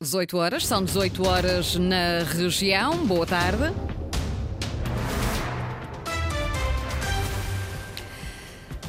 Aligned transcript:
18 0.00 0.36
horas, 0.36 0.64
são 0.64 0.84
18 0.84 1.26
horas 1.26 1.74
na 1.74 2.22
região. 2.22 3.04
Boa 3.04 3.26
tarde. 3.26 3.74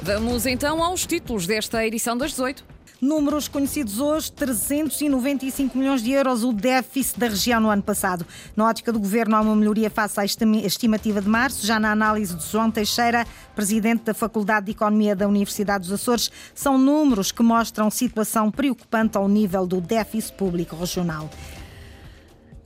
Vamos 0.03 0.45
então 0.45 0.83
aos 0.83 1.07
títulos 1.07 1.47
desta 1.47 1.83
edição 1.83 2.15
das 2.15 2.29
18. 2.29 2.63
Números 3.01 3.47
conhecidos 3.47 3.99
hoje, 3.99 4.29
395 4.33 5.77
milhões 5.77 6.03
de 6.03 6.11
euros 6.11 6.43
o 6.43 6.51
déficit 6.51 7.17
da 7.17 7.27
região 7.29 7.61
no 7.61 7.69
ano 7.69 7.81
passado. 7.81 8.25
Na 8.57 8.67
ótica 8.67 8.91
do 8.91 8.99
governo, 8.99 9.37
há 9.37 9.41
uma 9.41 9.55
melhoria 9.55 9.89
face 9.89 10.19
à 10.19 10.25
estimativa 10.25 11.21
de 11.21 11.29
março. 11.29 11.65
Já 11.65 11.79
na 11.79 11.93
análise 11.93 12.35
de 12.35 12.45
João 12.45 12.69
Teixeira, 12.69 13.25
presidente 13.55 14.03
da 14.03 14.13
Faculdade 14.13 14.65
de 14.65 14.73
Economia 14.73 15.15
da 15.15 15.29
Universidade 15.29 15.85
dos 15.85 15.93
Açores, 15.93 16.29
são 16.53 16.77
números 16.77 17.31
que 17.31 17.41
mostram 17.41 17.89
situação 17.89 18.51
preocupante 18.51 19.17
ao 19.17 19.29
nível 19.29 19.65
do 19.65 19.79
déficit 19.79 20.33
público 20.33 20.75
regional. 20.75 21.29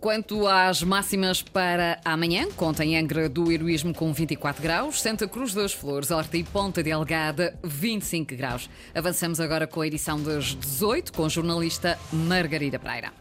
Quanto 0.03 0.49
às 0.49 0.83
máximas 0.83 1.41
para 1.41 1.97
amanhã, 2.03 2.49
contem 2.57 2.97
Angra 2.97 3.29
do 3.29 3.49
Heroísmo 3.49 3.93
com 3.93 4.11
24 4.11 4.61
graus, 4.61 5.01
Santa 5.01 5.29
Cruz 5.29 5.53
das 5.53 5.71
Flores, 5.71 6.11
Horta 6.11 6.35
e 6.35 6.43
Ponta 6.43 6.83
Delgada 6.83 7.57
25 7.63 8.35
graus. 8.35 8.69
Avançamos 8.93 9.39
agora 9.39 9.65
com 9.65 9.79
a 9.79 9.87
edição 9.87 10.21
das 10.21 10.55
18 10.55 11.13
com 11.13 11.23
a 11.23 11.29
jornalista 11.29 11.97
Margarida 12.11 12.77
Pereira. 12.77 13.13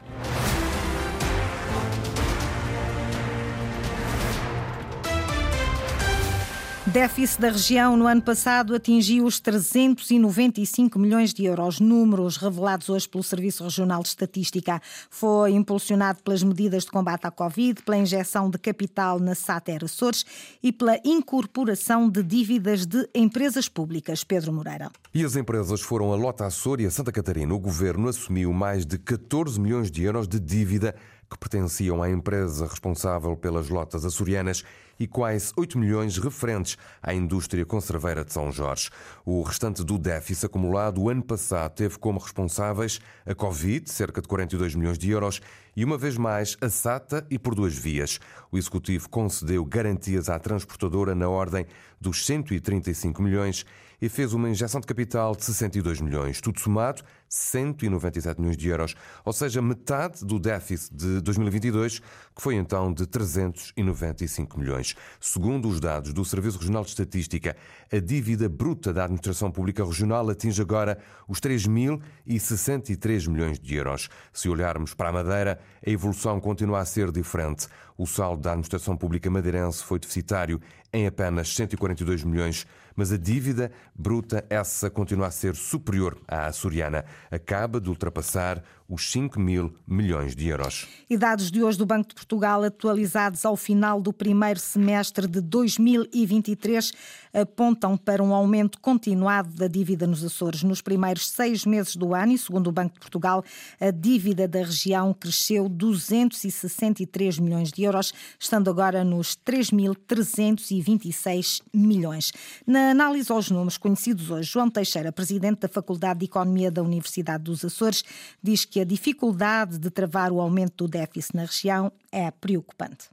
Déficit 6.92 7.40
da 7.40 7.48
região 7.48 7.96
no 7.96 8.06
ano 8.06 8.20
passado 8.20 8.74
atingiu 8.74 9.24
os 9.24 9.40
395 9.40 10.98
milhões 10.98 11.32
de 11.32 11.46
euros. 11.46 11.80
Números 11.80 12.36
revelados 12.36 12.90
hoje 12.90 13.08
pelo 13.08 13.24
Serviço 13.24 13.64
Regional 13.64 14.02
de 14.02 14.08
Estatística. 14.08 14.78
Foi 15.08 15.52
impulsionado 15.52 16.22
pelas 16.22 16.42
medidas 16.42 16.84
de 16.84 16.90
combate 16.90 17.26
à 17.26 17.30
Covid, 17.30 17.82
pela 17.82 17.96
injeção 17.96 18.50
de 18.50 18.58
capital 18.58 19.18
na 19.18 19.34
Sater 19.34 19.82
Açores 19.82 20.26
e 20.62 20.70
pela 20.70 20.98
incorporação 21.02 22.10
de 22.10 22.22
dívidas 22.22 22.84
de 22.84 23.08
empresas 23.14 23.70
públicas. 23.70 24.22
Pedro 24.22 24.52
Moreira. 24.52 24.90
E 25.14 25.24
as 25.24 25.34
empresas 25.34 25.80
foram 25.80 26.12
a 26.12 26.16
Lota 26.16 26.44
Açor 26.44 26.78
e 26.78 26.84
a 26.84 26.90
Santa 26.90 27.10
Catarina. 27.10 27.54
O 27.54 27.58
governo 27.58 28.06
assumiu 28.06 28.52
mais 28.52 28.84
de 28.84 28.98
14 28.98 29.58
milhões 29.58 29.90
de 29.90 30.02
euros 30.02 30.28
de 30.28 30.38
dívida 30.38 30.94
que 31.32 31.38
pertenciam 31.38 32.02
à 32.02 32.10
empresa 32.10 32.66
responsável 32.66 33.34
pelas 33.36 33.68
lotas 33.68 34.04
açorianas 34.04 34.62
e 35.00 35.06
quase 35.06 35.52
8 35.56 35.78
milhões 35.78 36.18
referentes 36.18 36.76
à 37.02 37.12
indústria 37.14 37.64
conserveira 37.64 38.24
de 38.24 38.32
São 38.32 38.52
Jorge. 38.52 38.90
O 39.24 39.42
restante 39.42 39.82
do 39.82 39.98
déficit 39.98 40.46
acumulado 40.46 41.00
o 41.00 41.08
ano 41.08 41.22
passado 41.22 41.72
teve 41.72 41.98
como 41.98 42.20
responsáveis 42.20 43.00
a 43.26 43.34
Covid, 43.34 43.90
cerca 43.90 44.20
de 44.20 44.28
42 44.28 44.74
milhões 44.74 44.98
de 44.98 45.10
euros, 45.10 45.40
e 45.74 45.84
uma 45.84 45.96
vez 45.96 46.16
mais 46.18 46.56
a 46.60 46.68
SATA 46.68 47.26
e 47.30 47.38
por 47.38 47.54
duas 47.54 47.74
vias. 47.74 48.20
O 48.50 48.58
Executivo 48.58 49.08
concedeu 49.08 49.64
garantias 49.64 50.28
à 50.28 50.38
transportadora 50.38 51.14
na 51.14 51.28
ordem 51.28 51.66
dos 52.00 52.26
135 52.26 53.22
milhões 53.22 53.64
e 54.02 54.08
fez 54.08 54.32
uma 54.34 54.50
injeção 54.50 54.80
de 54.80 54.86
capital 54.88 55.36
de 55.36 55.44
62 55.44 56.00
milhões. 56.00 56.40
Tudo 56.40 56.58
somado, 56.58 57.04
197 57.28 58.40
milhões 58.40 58.56
de 58.56 58.68
euros, 58.68 58.96
ou 59.24 59.32
seja, 59.32 59.62
metade 59.62 60.24
do 60.24 60.40
déficit 60.40 60.92
de 60.92 61.20
2022, 61.20 62.00
que 62.00 62.42
foi 62.42 62.56
então 62.56 62.92
de 62.92 63.06
395 63.06 64.58
milhões. 64.58 64.96
Segundo 65.20 65.68
os 65.68 65.78
dados 65.78 66.12
do 66.12 66.24
Serviço 66.24 66.58
Regional 66.58 66.82
de 66.82 66.90
Estatística, 66.90 67.56
a 67.92 67.98
dívida 68.00 68.48
bruta 68.48 68.92
da 68.92 69.04
Administração 69.04 69.52
Pública 69.52 69.84
Regional 69.84 70.28
atinge 70.28 70.60
agora 70.60 70.98
os 71.28 71.38
3.063 71.38 73.28
milhões 73.28 73.60
de 73.60 73.76
euros. 73.76 74.08
Se 74.32 74.48
olharmos 74.48 74.94
para 74.94 75.10
a 75.10 75.12
Madeira, 75.12 75.60
a 75.86 75.88
evolução 75.88 76.40
continua 76.40 76.80
a 76.80 76.84
ser 76.84 77.12
diferente. 77.12 77.68
O 77.96 78.04
saldo 78.04 78.42
da 78.42 78.50
Administração 78.50 78.96
Pública 78.96 79.30
Madeirense 79.30 79.84
foi 79.84 80.00
deficitário 80.00 80.60
em 80.92 81.06
apenas 81.06 81.54
142 81.54 82.24
milhões, 82.24 82.66
mas 82.96 83.12
a 83.12 83.16
dívida 83.16 83.70
bruta, 83.94 84.44
essa 84.48 84.90
continua 84.90 85.26
a 85.26 85.30
ser 85.30 85.54
superior 85.54 86.18
à 86.26 86.46
açoriana. 86.46 87.04
Acaba 87.30 87.80
de 87.80 87.88
ultrapassar 87.88 88.62
os 88.92 89.10
5 89.10 89.40
mil 89.40 89.74
milhões 89.86 90.36
de 90.36 90.48
euros. 90.48 90.86
E 91.08 91.16
dados 91.16 91.50
de 91.50 91.64
hoje 91.64 91.78
do 91.78 91.86
Banco 91.86 92.10
de 92.10 92.14
Portugal, 92.14 92.62
atualizados 92.62 93.46
ao 93.46 93.56
final 93.56 94.02
do 94.02 94.12
primeiro 94.12 94.60
semestre 94.60 95.26
de 95.26 95.40
2023, 95.40 96.92
apontam 97.32 97.96
para 97.96 98.22
um 98.22 98.34
aumento 98.34 98.78
continuado 98.78 99.48
da 99.54 99.66
dívida 99.66 100.06
nos 100.06 100.22
Açores. 100.22 100.62
Nos 100.62 100.82
primeiros 100.82 101.30
seis 101.30 101.64
meses 101.64 101.96
do 101.96 102.14
ano, 102.14 102.32
e 102.32 102.38
segundo 102.38 102.66
o 102.66 102.72
Banco 102.72 102.92
de 102.92 103.00
Portugal, 103.00 103.42
a 103.80 103.90
dívida 103.90 104.46
da 104.46 104.58
região 104.58 105.14
cresceu 105.14 105.70
263 105.70 107.38
milhões 107.38 107.72
de 107.72 107.84
euros, 107.84 108.12
estando 108.38 108.68
agora 108.68 109.02
nos 109.02 109.34
3.326 109.36 111.62
milhões. 111.72 112.30
Na 112.66 112.90
análise 112.90 113.32
aos 113.32 113.50
números 113.50 113.78
conhecidos 113.78 114.30
hoje, 114.30 114.50
João 114.50 114.68
Teixeira, 114.68 115.10
presidente 115.10 115.60
da 115.60 115.68
Faculdade 115.68 116.20
de 116.20 116.26
Economia 116.26 116.70
da 116.70 116.82
Universidade 116.82 117.44
dos 117.44 117.64
Açores, 117.64 118.04
diz 118.42 118.66
que 118.66 118.81
a 118.82 118.84
dificuldade 118.84 119.78
de 119.78 119.90
travar 119.92 120.32
o 120.32 120.40
aumento 120.40 120.84
do 120.84 120.88
déficit 120.90 121.36
na 121.36 121.42
região 121.42 121.92
é 122.10 122.32
preocupante. 122.32 123.08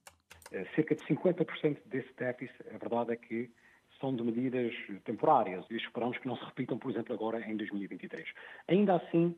Eh, 0.51 0.65
cerca 0.75 0.95
de 0.95 1.03
50% 1.05 1.77
desse 1.85 2.11
déficit, 2.17 2.55
a 2.73 2.77
verdade 2.79 3.13
é 3.13 3.15
que 3.15 3.51
são 3.99 4.15
de 4.15 4.23
medidas 4.23 4.73
temporárias 5.05 5.63
e 5.69 5.75
esperamos 5.75 6.17
que 6.17 6.27
não 6.27 6.35
se 6.37 6.43
repitam, 6.43 6.79
por 6.79 6.89
exemplo, 6.89 7.13
agora 7.13 7.39
em 7.47 7.55
2023. 7.55 8.27
Ainda 8.67 8.95
assim, 8.95 9.35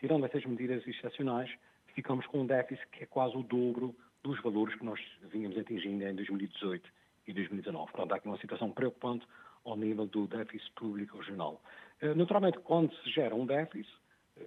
tirando 0.00 0.24
essas 0.24 0.42
medidas 0.46 0.86
excepcionais, 0.86 1.50
ficamos 1.94 2.26
com 2.28 2.40
um 2.40 2.46
déficit 2.46 2.86
que 2.90 3.04
é 3.04 3.06
quase 3.06 3.36
o 3.36 3.42
dobro 3.42 3.94
dos 4.22 4.40
valores 4.42 4.74
que 4.76 4.84
nós 4.86 4.98
vínhamos 5.30 5.58
atingindo 5.58 6.02
em 6.02 6.14
2018 6.14 6.90
e 7.26 7.32
2019. 7.34 7.92
Portanto, 7.92 8.12
há 8.12 8.16
aqui 8.16 8.26
uma 8.26 8.38
situação 8.38 8.70
preocupante 8.70 9.26
ao 9.66 9.76
nível 9.76 10.06
do 10.06 10.26
déficit 10.26 10.72
público 10.76 11.18
regional. 11.18 11.60
Eh, 12.00 12.14
naturalmente, 12.14 12.58
quando 12.60 12.94
se 13.02 13.10
gera 13.10 13.34
um 13.34 13.44
déficit, 13.44 13.92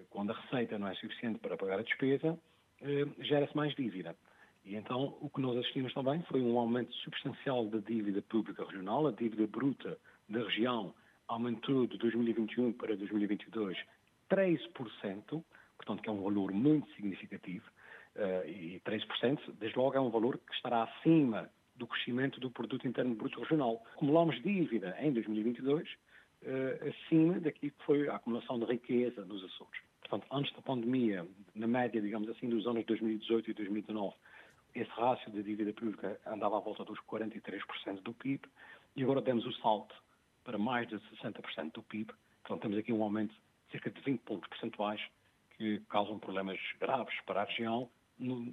quando 0.10 0.32
a 0.32 0.36
receita 0.36 0.78
não 0.78 0.88
é 0.88 0.96
suficiente 0.96 1.40
para 1.40 1.58
pagar 1.58 1.80
a 1.80 1.84
despesa, 1.84 2.38
eh, 2.82 3.06
gera-se 3.20 3.56
mais 3.56 3.74
dívida. 3.76 4.16
E 4.66 4.76
então 4.76 5.18
o 5.22 5.30
que 5.30 5.42
nós 5.42 5.58
assistimos 5.58 5.94
também 5.94 6.22
foi 6.24 6.42
um 6.42 6.58
aumento 6.58 6.94
substancial 6.96 7.66
da 7.68 7.80
dívida 7.80 8.22
pública 8.22 8.66
regional, 8.66 9.08
a 9.08 9.12
dívida 9.12 9.48
bruta 9.48 9.98
da 10.28 10.40
região 10.40 10.94
aumentou 11.28 11.88
de 11.88 11.98
2021 11.98 12.74
para 12.74 12.96
2022 12.96 13.78
13%, 14.30 15.44
portanto 15.78 16.02
que 16.02 16.10
é 16.10 16.12
um 16.12 16.22
valor 16.22 16.52
muito 16.52 16.92
significativo, 16.96 17.66
eh, 18.16 18.50
e 18.50 18.82
13%, 18.82 19.54
desde 19.54 19.78
logo 19.78 19.96
é 19.96 20.02
um 20.02 20.10
valor 20.10 20.38
que 20.38 20.54
estará 20.54 20.84
acima 20.84 21.50
do 21.76 21.88
crescimento 21.88 22.40
do 22.40 22.50
produto 22.52 22.88
interno 22.88 23.16
bruto 23.16 23.40
regional. 23.40 23.82
Acumulamos 23.94 24.42
dívida 24.42 24.98
em 25.00 25.14
2022 25.14 25.88
uh, 26.48 26.90
acima 26.90 27.40
daquilo 27.40 27.72
que 27.72 27.84
foi 27.84 28.08
a 28.08 28.16
acumulação 28.16 28.58
de 28.60 28.66
riqueza 28.66 29.24
nos 29.26 29.44
Açores. 29.44 29.82
Portanto, 30.02 30.26
antes 30.32 30.54
da 30.56 30.62
pandemia, 30.62 31.28
na 31.54 31.68
média, 31.68 32.02
digamos 32.02 32.30
assim, 32.30 32.48
dos 32.48 32.66
anos 32.66 32.86
2018 32.86 33.52
e 33.52 33.54
2019, 33.54 34.16
esse 34.74 34.90
rácio 34.92 35.32
de 35.32 35.44
dívida 35.44 35.74
pública 35.74 36.20
andava 36.26 36.58
à 36.58 36.60
volta 36.60 36.86
dos 36.86 37.00
43% 37.02 38.02
do 38.04 38.14
PIB 38.14 38.48
e 38.96 39.04
agora 39.04 39.22
demos 39.22 39.46
o 39.46 39.52
salto 39.54 39.94
para 40.44 40.58
mais 40.58 40.88
de 40.88 40.96
60% 40.96 41.74
do 41.74 41.84
PIB. 41.84 42.14
Portanto, 42.44 42.62
temos 42.62 42.78
aqui 42.78 42.94
um 42.94 43.04
aumento 43.04 43.34
de 43.34 43.72
cerca 43.72 43.90
de 43.90 44.00
20 44.02 44.22
pontos 44.22 44.48
percentuais 44.48 45.02
que 45.58 45.82
causam 45.90 46.20
problemas 46.20 46.60
graves 46.80 47.14
para 47.26 47.42
a 47.42 47.46
região, 47.46 47.90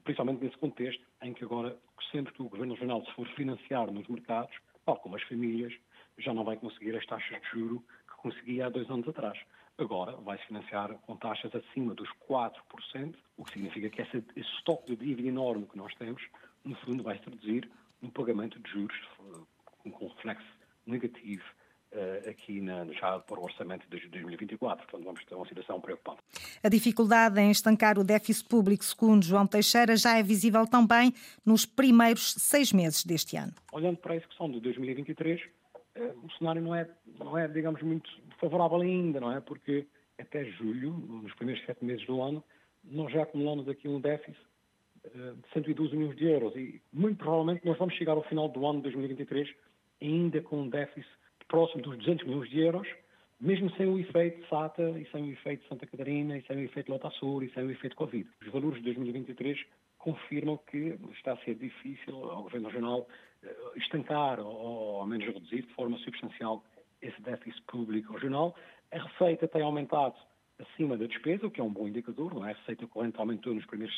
principalmente 0.02 0.42
nesse 0.42 0.56
contexto 0.58 1.04
em 1.22 1.32
que 1.32 1.44
agora, 1.44 1.76
sempre 2.10 2.32
que 2.32 2.42
o 2.42 2.48
Governo 2.48 2.74
Regional 2.74 3.04
se 3.04 3.12
for 3.12 3.28
financiar 3.28 3.90
nos 3.92 4.08
mercados, 4.08 4.54
tal 4.84 4.96
como 4.96 5.16
as 5.16 5.22
famílias, 5.22 5.72
já 6.18 6.32
não 6.32 6.44
vai 6.44 6.56
conseguir 6.56 6.96
as 6.96 7.06
taxas 7.06 7.40
de 7.40 7.48
juro 7.48 7.84
que 8.08 8.16
conseguia 8.16 8.66
há 8.66 8.68
dois 8.68 8.88
anos 8.90 9.08
atrás. 9.08 9.38
Agora 9.76 10.12
vai-se 10.18 10.46
financiar 10.46 10.94
com 10.98 11.16
taxas 11.16 11.52
acima 11.54 11.94
dos 11.94 12.08
4%, 12.28 13.14
o 13.36 13.44
que 13.44 13.52
significa 13.52 13.90
que 13.90 14.02
esse, 14.02 14.24
esse 14.36 14.50
estoque 14.56 14.94
de 14.94 15.04
dívida 15.04 15.28
enorme 15.28 15.66
que 15.66 15.76
nós 15.76 15.92
temos, 15.96 16.22
no 16.64 16.76
fundo, 16.76 17.02
vai 17.02 17.16
se 17.16 17.24
traduzir 17.24 17.68
no 18.00 18.10
pagamento 18.10 18.58
de 18.60 18.70
juros 18.70 18.96
com 19.82 20.06
reflexo 20.06 20.46
negativo 20.86 21.42
uh, 21.92 22.30
aqui 22.30 22.60
na, 22.60 22.84
já 22.92 23.18
para 23.20 23.40
o 23.40 23.44
orçamento 23.44 23.88
de 23.88 24.08
2024. 24.08 24.86
Portanto, 24.86 25.04
vamos 25.04 25.24
ter 25.24 25.34
uma 25.34 25.46
situação 25.46 25.80
preocupante. 25.80 26.20
A 26.62 26.68
dificuldade 26.68 27.40
em 27.40 27.50
estancar 27.50 27.98
o 27.98 28.04
déficit 28.04 28.48
público, 28.48 28.84
segundo 28.84 29.24
João 29.24 29.46
Teixeira, 29.46 29.96
já 29.96 30.18
é 30.18 30.22
visível 30.22 30.66
também 30.66 31.12
nos 31.44 31.64
primeiros 31.64 32.34
seis 32.34 32.72
meses 32.72 33.04
deste 33.04 33.36
ano. 33.36 33.52
Olhando 33.72 33.96
para 33.96 34.12
a 34.12 34.16
execução 34.16 34.50
de 34.50 34.60
2023, 34.60 35.40
eh, 35.40 35.48
o 35.96 36.32
cenário 36.38 36.60
não 36.60 36.74
é, 36.74 36.88
não 37.18 37.38
é, 37.38 37.46
digamos, 37.48 37.80
muito 37.82 38.10
favorável 38.38 38.80
ainda, 38.80 39.20
não 39.20 39.32
é? 39.32 39.40
Porque 39.40 39.86
até 40.18 40.44
julho, 40.44 40.90
nos 40.92 41.34
primeiros 41.34 41.64
sete 41.64 41.84
meses 41.84 42.04
do 42.06 42.20
ano, 42.20 42.42
nós 42.84 43.12
já 43.12 43.22
acumulamos 43.22 43.68
aqui 43.68 43.88
um 43.88 44.00
déficit 44.00 44.38
eh, 45.04 45.32
de 45.34 45.52
112 45.52 45.96
milhões 45.96 46.16
de 46.16 46.26
euros 46.26 46.54
e 46.56 46.80
muito 46.92 47.18
provavelmente 47.18 47.64
nós 47.64 47.78
vamos 47.78 47.94
chegar 47.94 48.12
ao 48.12 48.22
final 48.24 48.48
do 48.48 48.66
ano 48.66 48.78
de 48.78 48.84
2023 48.84 49.48
ainda 50.02 50.40
com 50.42 50.62
um 50.62 50.68
déficit 50.68 51.10
próximo 51.48 51.82
dos 51.82 51.98
200 51.98 52.26
milhões 52.26 52.50
de 52.50 52.60
euros, 52.60 52.88
mesmo 53.40 53.70
sem 53.76 53.86
o 53.86 53.98
efeito 53.98 54.46
SATA 54.48 54.90
e 54.98 55.06
sem 55.10 55.24
o 55.24 55.32
efeito 55.32 55.66
Santa 55.68 55.86
Catarina 55.86 56.38
e 56.38 56.42
sem 56.42 56.56
o 56.56 56.60
efeito 56.60 56.90
Lota 56.90 57.10
Sul 57.10 57.42
e 57.42 57.50
sem 57.50 57.64
o 57.64 57.70
efeito 57.70 57.96
Covid. 57.96 58.28
Os 58.42 58.52
valores 58.52 58.78
de 58.78 58.84
2023 58.84 59.58
confirmam 60.04 60.58
que 60.70 60.98
está 61.16 61.32
a 61.32 61.36
ser 61.38 61.54
difícil 61.54 62.14
ao 62.30 62.42
Governo 62.42 62.68
Regional 62.68 63.08
eh, 63.42 63.56
estancar 63.76 64.38
ou 64.38 65.00
ao 65.00 65.06
menos 65.06 65.24
reduzir 65.24 65.62
de 65.62 65.72
forma 65.72 65.96
substancial 65.98 66.62
esse 67.00 67.20
déficit 67.22 67.62
público 67.62 68.12
regional. 68.12 68.54
A 68.92 68.98
receita 68.98 69.48
tem 69.48 69.62
aumentado 69.62 70.14
acima 70.58 70.96
da 70.98 71.06
despesa, 71.06 71.46
o 71.46 71.50
que 71.50 71.58
é 71.58 71.64
um 71.64 71.72
bom 71.72 71.88
indicador, 71.88 72.34
não 72.34 72.46
é? 72.46 72.52
A 72.52 72.54
receita 72.54 72.86
corrente 72.86 73.18
aumentou 73.18 73.54
nos 73.54 73.64
primeiros 73.64 73.96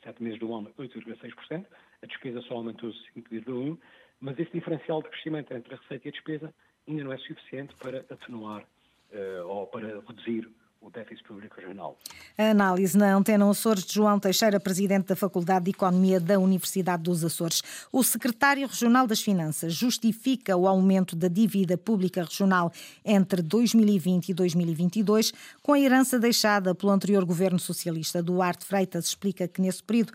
sete 0.00 0.22
meses 0.22 0.38
do 0.38 0.54
ano 0.54 0.72
8,6%, 0.78 1.66
a 2.02 2.06
despesa 2.06 2.40
só 2.42 2.54
aumentou 2.54 2.90
5,1%, 3.16 3.76
mas 4.20 4.38
esse 4.38 4.52
diferencial 4.52 5.02
de 5.02 5.08
crescimento 5.08 5.52
entre 5.52 5.74
a 5.74 5.76
receita 5.76 6.06
e 6.06 6.10
a 6.10 6.12
despesa 6.12 6.54
ainda 6.86 7.02
não 7.02 7.12
é 7.12 7.18
suficiente 7.18 7.74
para 7.76 7.98
atenuar 7.98 8.62
uh, 8.62 9.46
ou 9.48 9.66
para 9.66 10.00
reduzir 10.00 10.48
o 10.80 10.90
déficit 10.90 11.24
público 11.26 11.56
regional. 11.56 11.98
A 12.36 12.50
análise 12.50 12.96
na 12.96 13.14
Antena 13.14 13.48
Açores 13.50 13.84
de 13.84 13.94
João 13.94 14.18
Teixeira, 14.18 14.60
presidente 14.60 15.08
da 15.08 15.16
Faculdade 15.16 15.66
de 15.66 15.70
Economia 15.72 16.20
da 16.20 16.38
Universidade 16.38 17.02
dos 17.02 17.24
Açores. 17.24 17.62
O 17.92 18.02
secretário 18.02 18.66
regional 18.66 19.06
das 19.06 19.20
Finanças 19.20 19.74
justifica 19.74 20.56
o 20.56 20.68
aumento 20.68 21.16
da 21.16 21.28
dívida 21.28 21.76
pública 21.76 22.22
regional 22.22 22.72
entre 23.04 23.42
2020 23.42 24.28
e 24.28 24.34
2022 24.34 25.32
com 25.62 25.72
a 25.72 25.80
herança 25.80 26.18
deixada 26.18 26.74
pelo 26.74 26.92
anterior 26.92 27.24
governo 27.24 27.58
socialista. 27.58 28.22
Duarte 28.22 28.64
Freitas 28.64 29.06
explica 29.06 29.48
que 29.48 29.60
nesse 29.60 29.82
período 29.82 30.12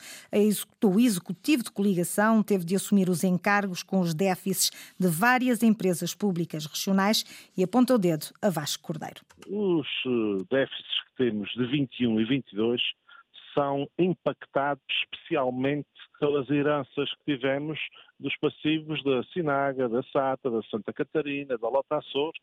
o 0.84 1.00
executivo 1.00 1.64
de 1.64 1.72
coligação 1.72 2.42
teve 2.42 2.66
de 2.66 2.76
assumir 2.76 3.10
os 3.10 3.24
encargos 3.24 3.84
com 3.84 4.00
os 4.00 4.14
déficits 4.14 4.72
de 5.00 5.08
várias 5.08 5.62
empresas 5.62 6.14
públicas 6.14 6.66
regionais 6.66 7.26
e 7.56 7.64
aponta 7.64 7.96
o 7.96 7.98
dedo 7.98 8.28
a 8.42 8.50
Vasco 8.50 8.84
Cordeiro. 8.84 9.22
Os 9.48 9.88
eh, 10.06 10.46
déficits 10.50 11.04
que 11.08 11.16
temos 11.18 11.50
de 11.52 11.66
21 11.66 12.22
e 12.22 12.26
22 12.26 12.82
são 13.54 13.88
impactados 14.00 14.84
especialmente 15.04 15.88
pelas 16.20 16.50
heranças 16.50 17.10
que 17.16 17.36
tivemos 17.36 17.80
dos 18.20 18.36
passivos 18.38 19.04
da 19.04 19.24
Sinaga, 19.26 19.90
da 19.90 20.02
SATA, 20.04 20.50
da 20.50 20.62
Santa 20.64 20.92
Catarina, 20.94 21.58
da 21.58 21.70
Lota 21.70 21.98
Açores, 21.98 22.40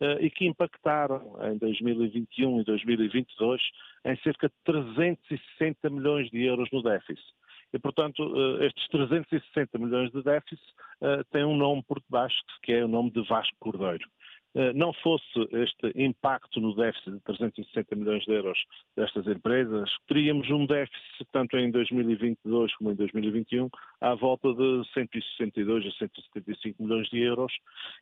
eh, 0.00 0.18
e 0.20 0.30
que 0.30 0.46
impactaram 0.46 1.36
em 1.42 1.58
2021 1.58 2.60
e 2.60 2.64
2022 2.64 3.62
em 4.04 4.16
cerca 4.18 4.48
de 4.48 4.54
360 4.64 5.90
milhões 5.90 6.30
de 6.30 6.44
euros 6.44 6.68
no 6.72 6.82
déficit. 6.82 7.26
E, 7.72 7.78
portanto, 7.78 8.22
eh, 8.60 8.66
estes 8.66 8.86
360 8.88 9.78
milhões 9.78 10.12
de 10.12 10.22
déficit 10.22 10.62
têm 11.32 11.44
um 11.44 11.56
nome 11.56 11.82
por 11.82 12.00
debaixo, 12.00 12.36
que 12.62 12.72
é 12.72 12.84
o 12.84 12.88
nome 12.88 13.10
de 13.10 13.26
Vasco 13.26 13.56
Cordeiro. 13.58 14.08
Eh, 14.54 14.72
não 14.74 14.92
fosse 14.92 15.48
este 15.52 15.92
impacto 15.94 16.60
no 16.60 16.74
déficit 16.74 17.12
de 17.12 17.20
360 17.20 17.96
milhões 17.96 18.22
de 18.24 18.32
euros 18.32 18.58
destas 18.94 19.26
empresas, 19.26 19.90
teríamos 20.06 20.50
um 20.50 20.66
déficit, 20.66 21.26
tanto 21.32 21.56
em 21.56 21.70
2022 21.70 22.74
como 22.76 22.90
em 22.90 22.94
2021, 22.94 23.70
à 24.00 24.14
volta 24.14 24.52
de 24.52 24.82
162 24.92 25.86
a 25.86 25.90
175 25.92 26.82
milhões 26.82 27.08
de 27.08 27.20
euros. 27.20 27.52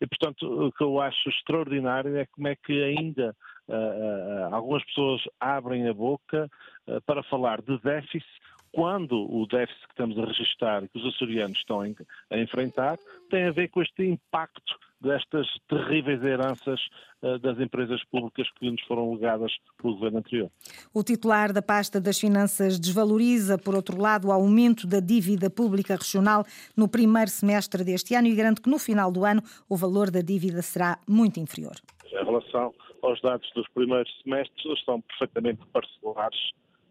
E, 0.01 0.07
portanto, 0.07 0.67
o 0.67 0.73
que 0.73 0.83
eu 0.83 1.01
acho 1.01 1.29
extraordinário 1.29 2.17
é 2.17 2.27
como 2.27 2.49
é 2.49 2.57
que 2.57 2.83
ainda 2.83 3.37
uh, 3.69 4.55
algumas 4.55 4.85
pessoas 4.87 5.23
abrem 5.39 5.87
a 5.87 5.95
boca 5.95 6.51
uh, 6.89 7.01
para 7.03 7.23
falar 7.23 7.63
de 7.63 7.79
déficit 7.79 8.27
quando 8.73 9.13
o 9.33 9.47
déficit 9.47 9.83
que 9.87 9.93
estamos 9.93 10.19
a 10.19 10.25
registrar 10.25 10.83
e 10.83 10.89
que 10.89 10.99
os 10.99 11.15
açorianos 11.15 11.59
estão 11.59 11.81
a 11.81 12.39
enfrentar 12.39 12.97
tem 13.29 13.45
a 13.45 13.51
ver 13.51 13.69
com 13.69 13.83
este 13.83 14.05
impacto 14.05 14.79
destas 15.01 15.47
terríveis 15.69 16.23
heranças 16.23 16.81
uh, 17.23 17.39
das 17.39 17.59
empresas 17.59 18.03
públicas 18.05 18.49
que 18.59 18.71
nos 18.71 18.83
foram 18.83 19.13
legadas 19.13 19.53
pelo 19.81 19.95
governo 19.95 20.19
anterior. 20.19 20.51
O 20.93 21.03
titular 21.03 21.53
da 21.53 21.63
pasta 21.63 22.01
das 22.01 22.19
finanças 22.19 22.79
desvaloriza, 22.79 23.59
por 23.59 23.75
outro 23.75 24.01
lado, 24.01 24.29
o 24.29 24.33
aumento 24.33 24.87
da 24.87 25.01
dívida 25.01 25.49
pública 25.49 25.97
regional 25.97 26.45
no 26.77 26.89
primeiro 26.89 27.31
semestre 27.31 27.85
deste 27.85 28.15
ano 28.15 28.29
e 28.29 28.35
garante 28.35 28.61
que 28.61 28.71
no 28.71 28.79
final 28.79 29.11
do 29.11 29.25
ano 29.25 29.43
o 29.69 29.77
valor 29.77 30.11
da 30.11 30.21
dívida 30.21 30.63
será 30.63 30.99
muito 31.09 31.41
inferior. 31.41 31.75
Em 32.07 32.25
relação 32.25 32.75
aos 33.03 33.21
dados 33.23 33.49
dos 33.55 33.69
primeiros 33.69 34.13
semestres, 34.23 34.65
eles 34.65 34.79
estão 34.79 35.01
perfeitamente 35.01 35.61
parcelares 35.73 36.39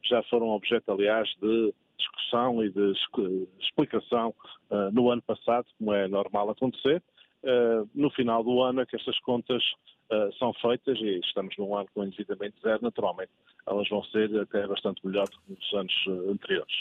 já 0.10 0.24
foram 0.24 0.50
objeto, 0.50 0.92
aliás, 0.92 1.30
de 1.42 1.74
discussão 1.98 2.64
e 2.64 2.70
de 2.70 2.94
explicação 3.60 4.34
uh, 4.72 4.92
no 4.92 5.12
ano 5.12 5.22
passado, 5.22 5.66
como 5.78 5.94
é 5.94 6.08
normal 6.08 6.50
acontecer. 6.50 7.04
Uh, 7.44 7.90
no 7.96 8.10
final 8.12 8.44
do 8.44 8.62
ano 8.62 8.82
é 8.82 8.86
que 8.86 8.96
estas 8.96 9.18
contas 9.20 9.64
uh, 10.12 10.34
são 10.38 10.54
feitas 10.54 11.00
e 11.00 11.20
estamos 11.20 11.56
num 11.58 11.76
ano 11.76 11.88
com 11.94 12.04
endividamento 12.04 12.60
zero, 12.62 12.80
naturalmente 12.82 13.32
elas 13.68 13.88
vão 13.88 14.04
ser 14.06 14.36
até 14.40 14.68
bastante 14.68 15.06
melhor 15.06 15.28
do 15.30 15.40
que 15.42 15.54
nos 15.54 15.74
anos 15.74 16.30
anteriores. 16.30 16.74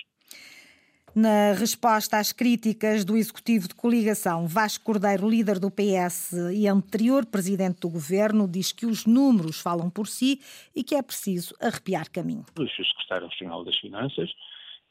Na 1.14 1.52
resposta 1.52 2.18
às 2.18 2.32
críticas 2.32 3.04
do 3.04 3.16
executivo 3.16 3.66
de 3.66 3.74
coligação, 3.74 4.46
Vasco 4.46 4.84
Cordeiro, 4.84 5.28
líder 5.28 5.58
do 5.58 5.70
PS 5.70 6.32
e 6.54 6.68
anterior 6.68 7.26
presidente 7.26 7.80
do 7.80 7.88
governo, 7.88 8.46
diz 8.46 8.72
que 8.72 8.86
os 8.86 9.06
números 9.06 9.60
falam 9.60 9.90
por 9.90 10.06
si 10.06 10.40
e 10.76 10.84
que 10.84 10.94
é 10.94 11.02
preciso 11.02 11.54
arrepiar 11.60 12.10
caminho. 12.10 12.44
O 12.58 12.68
secretário 12.68 13.26
regional 13.26 13.64
das 13.64 13.76
Finanças 13.78 14.30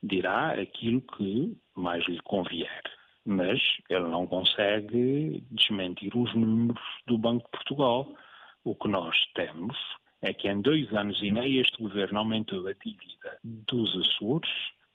dirá 0.01 0.59
aquilo 0.59 1.01
que 1.01 1.55
mais 1.75 2.05
lhe 2.07 2.19
convier, 2.23 2.83
mas 3.27 3.59
ele 3.89 4.07
não 4.07 4.25
consegue 4.25 5.43
desmentir 5.51 6.15
os 6.15 6.33
números 6.33 6.81
do 7.05 7.17
Banco 7.17 7.43
de 7.43 7.51
Portugal. 7.51 8.15
O 8.63 8.73
que 8.73 8.87
nós 8.87 9.15
temos 9.35 9.77
é 10.21 10.33
que 10.33 10.47
em 10.47 10.61
dois 10.61 10.91
anos 10.93 11.21
e 11.21 11.29
meio 11.29 11.61
este 11.61 11.77
governo 11.77 12.19
aumentou 12.19 12.65
a 12.65 12.73
dívida 12.73 13.37
dos 13.43 13.95
Açores, 13.97 14.49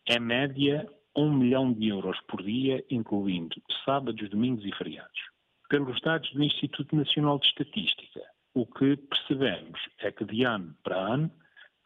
em 0.09 0.19
média 0.19 0.89
1 1.15 1.31
milhão 1.31 1.73
de 1.75 1.89
euros 1.89 2.19
por 2.23 2.43
dia, 2.43 2.83
incluindo 2.91 3.63
sábados, 3.85 4.31
domingos 4.31 4.65
e 4.65 4.73
feriados. 4.77 5.21
Pelos 5.69 6.01
dados 6.01 6.33
do 6.33 6.43
Instituto 6.43 6.97
Nacional 6.97 7.39
de 7.39 7.47
Estatística, 7.47 8.23
o 8.55 8.67
que 8.67 8.97
percebemos 8.97 9.79
é 9.99 10.11
que 10.11 10.25
de 10.25 10.45
ano 10.45 10.75
para 10.83 10.97
ano 10.97 11.31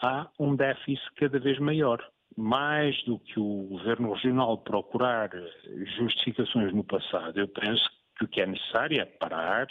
há 0.00 0.30
um 0.38 0.54
déficit 0.54 1.12
cada 1.16 1.40
vez 1.40 1.58
maior. 1.58 2.00
Mais 2.36 3.02
do 3.04 3.18
que 3.18 3.40
o 3.40 3.66
governo 3.70 4.12
regional 4.12 4.58
procurar 4.58 5.30
justificações 5.96 6.72
no 6.74 6.84
passado, 6.84 7.40
eu 7.40 7.48
penso 7.48 7.88
que 8.18 8.24
o 8.24 8.28
que 8.28 8.40
é 8.40 8.46
necessário 8.46 9.00
é 9.00 9.04
parar, 9.04 9.66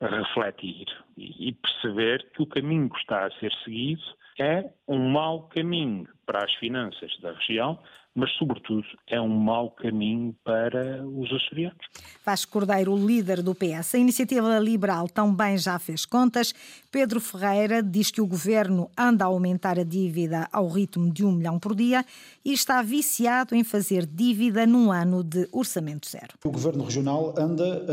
refletir 0.00 0.86
e 1.16 1.52
perceber 1.52 2.30
que 2.32 2.42
o 2.42 2.46
caminho 2.46 2.88
que 2.88 2.98
está 2.98 3.26
a 3.26 3.30
ser 3.32 3.52
seguido 3.64 4.02
é 4.38 4.70
um 4.86 5.10
mau 5.10 5.48
caminho 5.48 6.08
para 6.24 6.44
as 6.44 6.54
finanças 6.54 7.18
da 7.20 7.32
região, 7.32 7.78
mas, 8.16 8.32
sobretudo, 8.32 8.86
é 9.06 9.20
um 9.20 9.28
mau 9.28 9.70
caminho 9.70 10.34
para 10.42 11.06
os 11.06 11.30
açorianos. 11.30 11.86
Vasco 12.24 12.50
Cordeiro, 12.50 12.96
líder 12.96 13.42
do 13.42 13.54
PS. 13.54 13.94
A 13.94 13.98
iniciativa 13.98 14.58
liberal 14.58 15.06
também 15.06 15.58
já 15.58 15.78
fez 15.78 16.06
contas. 16.06 16.54
Pedro 16.90 17.20
Ferreira 17.20 17.82
diz 17.82 18.10
que 18.10 18.22
o 18.22 18.26
governo 18.26 18.90
anda 18.96 19.24
a 19.24 19.28
aumentar 19.28 19.78
a 19.78 19.84
dívida 19.84 20.48
ao 20.50 20.66
ritmo 20.66 21.12
de 21.12 21.24
um 21.24 21.30
milhão 21.30 21.58
por 21.58 21.74
dia 21.74 22.04
e 22.42 22.54
está 22.54 22.80
viciado 22.80 23.54
em 23.54 23.62
fazer 23.62 24.06
dívida 24.06 24.66
num 24.66 24.90
ano 24.90 25.22
de 25.22 25.46
orçamento 25.52 26.08
zero. 26.08 26.34
O 26.42 26.50
governo 26.50 26.84
regional 26.84 27.34
anda 27.36 27.84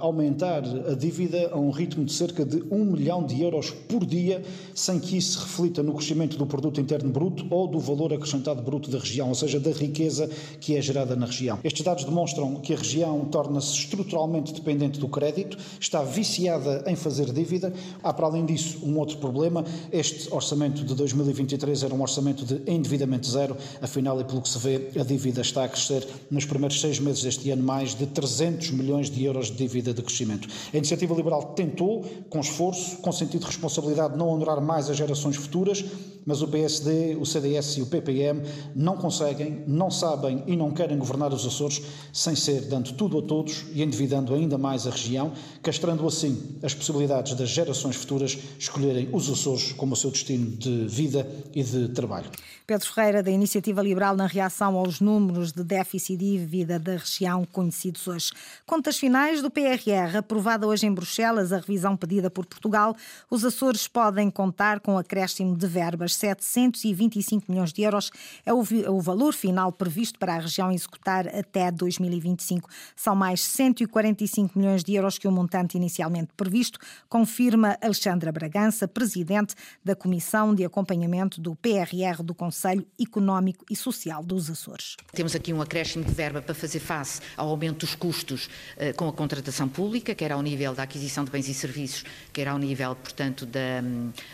a, 0.00 0.02
aumentar 0.02 0.62
a 0.90 0.94
dívida 0.94 1.50
a 1.52 1.58
um 1.58 1.70
ritmo 1.70 2.06
de 2.06 2.12
cerca 2.12 2.44
de 2.44 2.62
um 2.70 2.84
milhão 2.84 3.26
de 3.26 3.42
euros 3.42 3.70
por 3.70 4.06
dia, 4.06 4.42
sem 4.74 4.98
que 4.98 5.18
isso 5.18 5.40
reflita 5.40 5.82
no 5.82 5.92
crescimento 5.92 6.38
do 6.38 6.46
produto 6.46 6.80
interno 6.80 7.10
bruto 7.10 7.46
ou 7.50 7.68
do 7.68 7.78
valor 7.78 8.14
acrescentado 8.14 8.62
bruto 8.62 8.90
da 8.90 8.98
região 8.98 9.30
seja, 9.42 9.60
da 9.60 9.70
riqueza 9.70 10.28
que 10.60 10.76
é 10.76 10.82
gerada 10.82 11.14
na 11.16 11.26
região. 11.26 11.58
Estes 11.62 11.82
dados 11.82 12.04
demonstram 12.04 12.56
que 12.56 12.72
a 12.72 12.76
região 12.76 13.24
torna-se 13.26 13.72
estruturalmente 13.74 14.52
dependente 14.52 14.98
do 14.98 15.08
crédito, 15.08 15.56
está 15.80 16.02
viciada 16.02 16.84
em 16.86 16.96
fazer 16.96 17.32
dívida. 17.32 17.72
Há, 18.02 18.12
para 18.12 18.26
além 18.26 18.44
disso, 18.44 18.78
um 18.82 18.98
outro 18.98 19.18
problema. 19.18 19.64
Este 19.90 20.32
orçamento 20.32 20.84
de 20.84 20.94
2023 20.94 21.82
era 21.82 21.94
um 21.94 22.00
orçamento 22.00 22.44
de 22.44 22.60
endividamento 22.70 23.28
zero, 23.28 23.56
afinal, 23.80 24.20
e 24.20 24.24
pelo 24.24 24.40
que 24.40 24.48
se 24.48 24.58
vê, 24.58 24.90
a 24.98 25.04
dívida 25.04 25.40
está 25.40 25.64
a 25.64 25.68
crescer 25.68 26.06
nos 26.30 26.44
primeiros 26.44 26.80
seis 26.80 26.98
meses 26.98 27.22
deste 27.22 27.50
ano 27.50 27.62
mais 27.62 27.94
de 27.94 28.06
300 28.06 28.70
milhões 28.70 29.10
de 29.10 29.24
euros 29.24 29.46
de 29.46 29.56
dívida 29.56 29.92
de 29.92 30.02
crescimento. 30.02 30.48
A 30.72 30.76
Iniciativa 30.76 31.14
Liberal 31.14 31.42
tentou, 31.54 32.04
com 32.28 32.40
esforço, 32.40 32.96
com 32.98 33.12
sentido 33.12 33.40
de 33.40 33.46
responsabilidade, 33.46 34.16
não 34.16 34.28
honorar 34.28 34.60
mais 34.60 34.88
as 34.88 34.96
gerações 34.96 35.36
futuras, 35.36 35.84
mas 36.24 36.42
o 36.42 36.48
PSD, 36.48 37.16
o 37.20 37.26
CDS 37.26 37.78
e 37.78 37.82
o 37.82 37.86
PPM 37.86 38.42
não 38.74 38.96
conseguem, 38.96 39.31
não 39.66 39.90
sabem 39.90 40.42
e 40.46 40.56
não 40.56 40.70
querem 40.70 40.98
governar 40.98 41.32
os 41.32 41.46
Açores 41.46 41.82
sem 42.12 42.34
ser 42.34 42.62
dando 42.62 42.92
tudo 42.92 43.18
a 43.18 43.22
todos 43.22 43.64
e 43.72 43.82
endividando 43.82 44.34
ainda 44.34 44.56
mais 44.58 44.86
a 44.86 44.90
região, 44.90 45.32
castrando 45.62 46.06
assim 46.06 46.58
as 46.62 46.74
possibilidades 46.74 47.34
das 47.34 47.48
gerações 47.48 47.96
futuras 47.96 48.38
escolherem 48.58 49.08
os 49.12 49.30
Açores 49.30 49.72
como 49.72 49.94
o 49.94 49.96
seu 49.96 50.10
destino 50.10 50.56
de 50.56 50.86
vida 50.86 51.28
e 51.54 51.62
de 51.62 51.88
trabalho. 51.88 52.30
Pedro 52.72 52.90
Ferreira, 52.90 53.22
da 53.22 53.30
Iniciativa 53.30 53.82
Liberal, 53.82 54.16
na 54.16 54.26
reação 54.26 54.78
aos 54.78 54.98
números 54.98 55.52
de 55.52 55.62
déficit 55.62 56.14
e 56.14 56.16
dívida 56.16 56.78
da 56.78 56.92
região 56.92 57.44
conhecidos 57.44 58.08
hoje. 58.08 58.32
Contas 58.64 58.96
finais 58.96 59.42
do 59.42 59.50
PRR, 59.50 60.16
aprovada 60.16 60.66
hoje 60.66 60.86
em 60.86 60.94
Bruxelas, 60.94 61.52
a 61.52 61.58
revisão 61.58 61.94
pedida 61.98 62.30
por 62.30 62.46
Portugal, 62.46 62.96
os 63.28 63.44
Açores 63.44 63.86
podem 63.86 64.30
contar 64.30 64.80
com 64.80 64.96
acréscimo 64.96 65.54
de 65.54 65.66
verbas. 65.66 66.14
725 66.14 67.52
milhões 67.52 67.74
de 67.74 67.82
euros 67.82 68.10
é 68.46 68.54
o 68.54 69.00
valor 69.02 69.34
final 69.34 69.70
previsto 69.70 70.18
para 70.18 70.36
a 70.36 70.38
região 70.38 70.72
executar 70.72 71.28
até 71.28 71.70
2025. 71.70 72.70
São 72.96 73.14
mais 73.14 73.42
145 73.42 74.58
milhões 74.58 74.82
de 74.82 74.94
euros 74.94 75.18
que 75.18 75.28
o 75.28 75.30
montante 75.30 75.76
inicialmente 75.76 76.30
previsto, 76.34 76.78
confirma 77.06 77.76
Alexandra 77.82 78.32
Bragança, 78.32 78.88
presidente 78.88 79.54
da 79.84 79.94
Comissão 79.94 80.54
de 80.54 80.64
Acompanhamento 80.64 81.38
do 81.38 81.54
PRR 81.54 82.22
do 82.24 82.34
Conselho 82.34 82.61
Económico 83.00 83.64
e 83.70 83.76
Social 83.76 84.22
dos 84.22 84.50
Açores. 84.50 84.96
Temos 85.12 85.34
aqui 85.34 85.52
um 85.52 85.60
acréscimo 85.60 86.04
de 86.04 86.12
verba 86.12 86.40
para 86.40 86.54
fazer 86.54 86.80
face 86.80 87.20
ao 87.36 87.48
aumento 87.48 87.80
dos 87.80 87.94
custos 87.94 88.46
uh, 88.46 88.94
com 88.96 89.08
a 89.08 89.12
contratação 89.12 89.68
pública, 89.68 90.14
quer 90.14 90.32
ao 90.32 90.42
nível 90.42 90.74
da 90.74 90.82
aquisição 90.82 91.24
de 91.24 91.30
bens 91.30 91.48
e 91.48 91.54
serviços, 91.54 92.04
quer 92.32 92.48
ao 92.48 92.58
nível, 92.58 92.94
portanto, 92.96 93.46
da, 93.46 93.82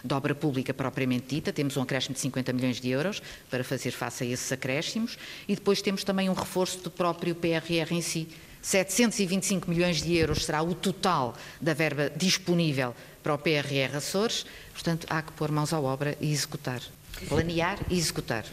da 0.05 0.17
obra 0.17 0.35
pública 0.35 0.75
propriamente 0.75 1.35
dita. 1.35 1.53
Temos 1.53 1.77
um 1.77 1.83
acréscimo 1.83 2.15
de 2.15 2.21
50 2.21 2.53
milhões 2.53 2.81
de 2.81 2.89
euros 2.89 3.23
para 3.51 3.65
fazer 3.65 3.93
face 3.93 4.25
a 4.25 4.27
esses 4.27 4.51
acréscimos 4.53 5.17
e 5.47 5.55
depois 5.55 5.81
temos 5.83 6.05
também 6.05 6.29
um 6.29 6.35
reforço 6.35 6.79
do 6.81 6.91
próprio 6.91 7.35
PRR 7.35 7.93
em 7.93 8.03
si. 8.03 8.29
725 8.61 9.71
milhões 9.71 10.03
de 10.03 10.17
euros 10.17 10.45
será 10.45 10.63
o 10.63 10.75
total 10.75 11.35
da 11.61 11.73
verba 11.73 12.11
disponível 12.11 12.95
para 13.23 13.35
o 13.35 13.39
PRR 13.39 13.97
Açores, 13.97 14.45
portanto, 14.73 15.07
há 15.09 15.23
que 15.23 15.33
pôr 15.33 15.51
mãos 15.51 15.73
à 15.73 15.81
obra 15.81 16.17
e 16.21 16.33
executar. 16.33 16.83
Planear 17.29 17.79
e 17.91 17.99
executar. 17.99 18.45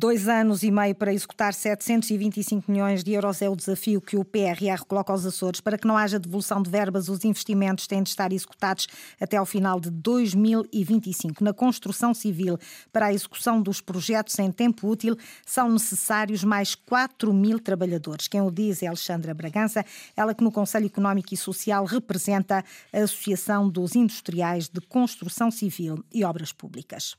Dois 0.00 0.28
anos 0.28 0.62
e 0.62 0.70
meio 0.70 0.94
para 0.94 1.12
executar 1.12 1.52
725 1.52 2.70
milhões 2.70 3.02
de 3.02 3.14
euros 3.14 3.42
é 3.42 3.48
o 3.48 3.56
desafio 3.56 4.00
que 4.00 4.16
o 4.16 4.24
PRR 4.24 4.84
coloca 4.86 5.12
aos 5.12 5.26
Açores. 5.26 5.60
Para 5.60 5.76
que 5.76 5.88
não 5.88 5.96
haja 5.96 6.20
devolução 6.20 6.62
de 6.62 6.70
verbas, 6.70 7.08
os 7.08 7.24
investimentos 7.24 7.88
têm 7.88 8.00
de 8.04 8.10
estar 8.10 8.32
executados 8.32 8.86
até 9.20 9.36
ao 9.36 9.44
final 9.44 9.80
de 9.80 9.90
2025. 9.90 11.42
Na 11.42 11.52
construção 11.52 12.14
civil, 12.14 12.56
para 12.92 13.06
a 13.06 13.12
execução 13.12 13.60
dos 13.60 13.80
projetos 13.80 14.38
em 14.38 14.52
tempo 14.52 14.86
útil, 14.86 15.16
são 15.44 15.68
necessários 15.68 16.44
mais 16.44 16.76
4 16.76 17.34
mil 17.34 17.58
trabalhadores. 17.58 18.28
Quem 18.28 18.40
o 18.40 18.52
diz 18.52 18.84
é 18.84 18.86
Alexandra 18.86 19.34
Bragança, 19.34 19.84
ela 20.16 20.32
que 20.32 20.44
no 20.44 20.52
Conselho 20.52 20.86
Económico 20.86 21.34
e 21.34 21.36
Social 21.36 21.84
representa 21.84 22.64
a 22.92 22.98
Associação 22.98 23.68
dos 23.68 23.96
Industriais 23.96 24.68
de 24.68 24.80
Construção 24.80 25.50
Civil 25.50 26.04
e 26.14 26.22
Obras 26.22 26.52
Públicas. 26.52 27.16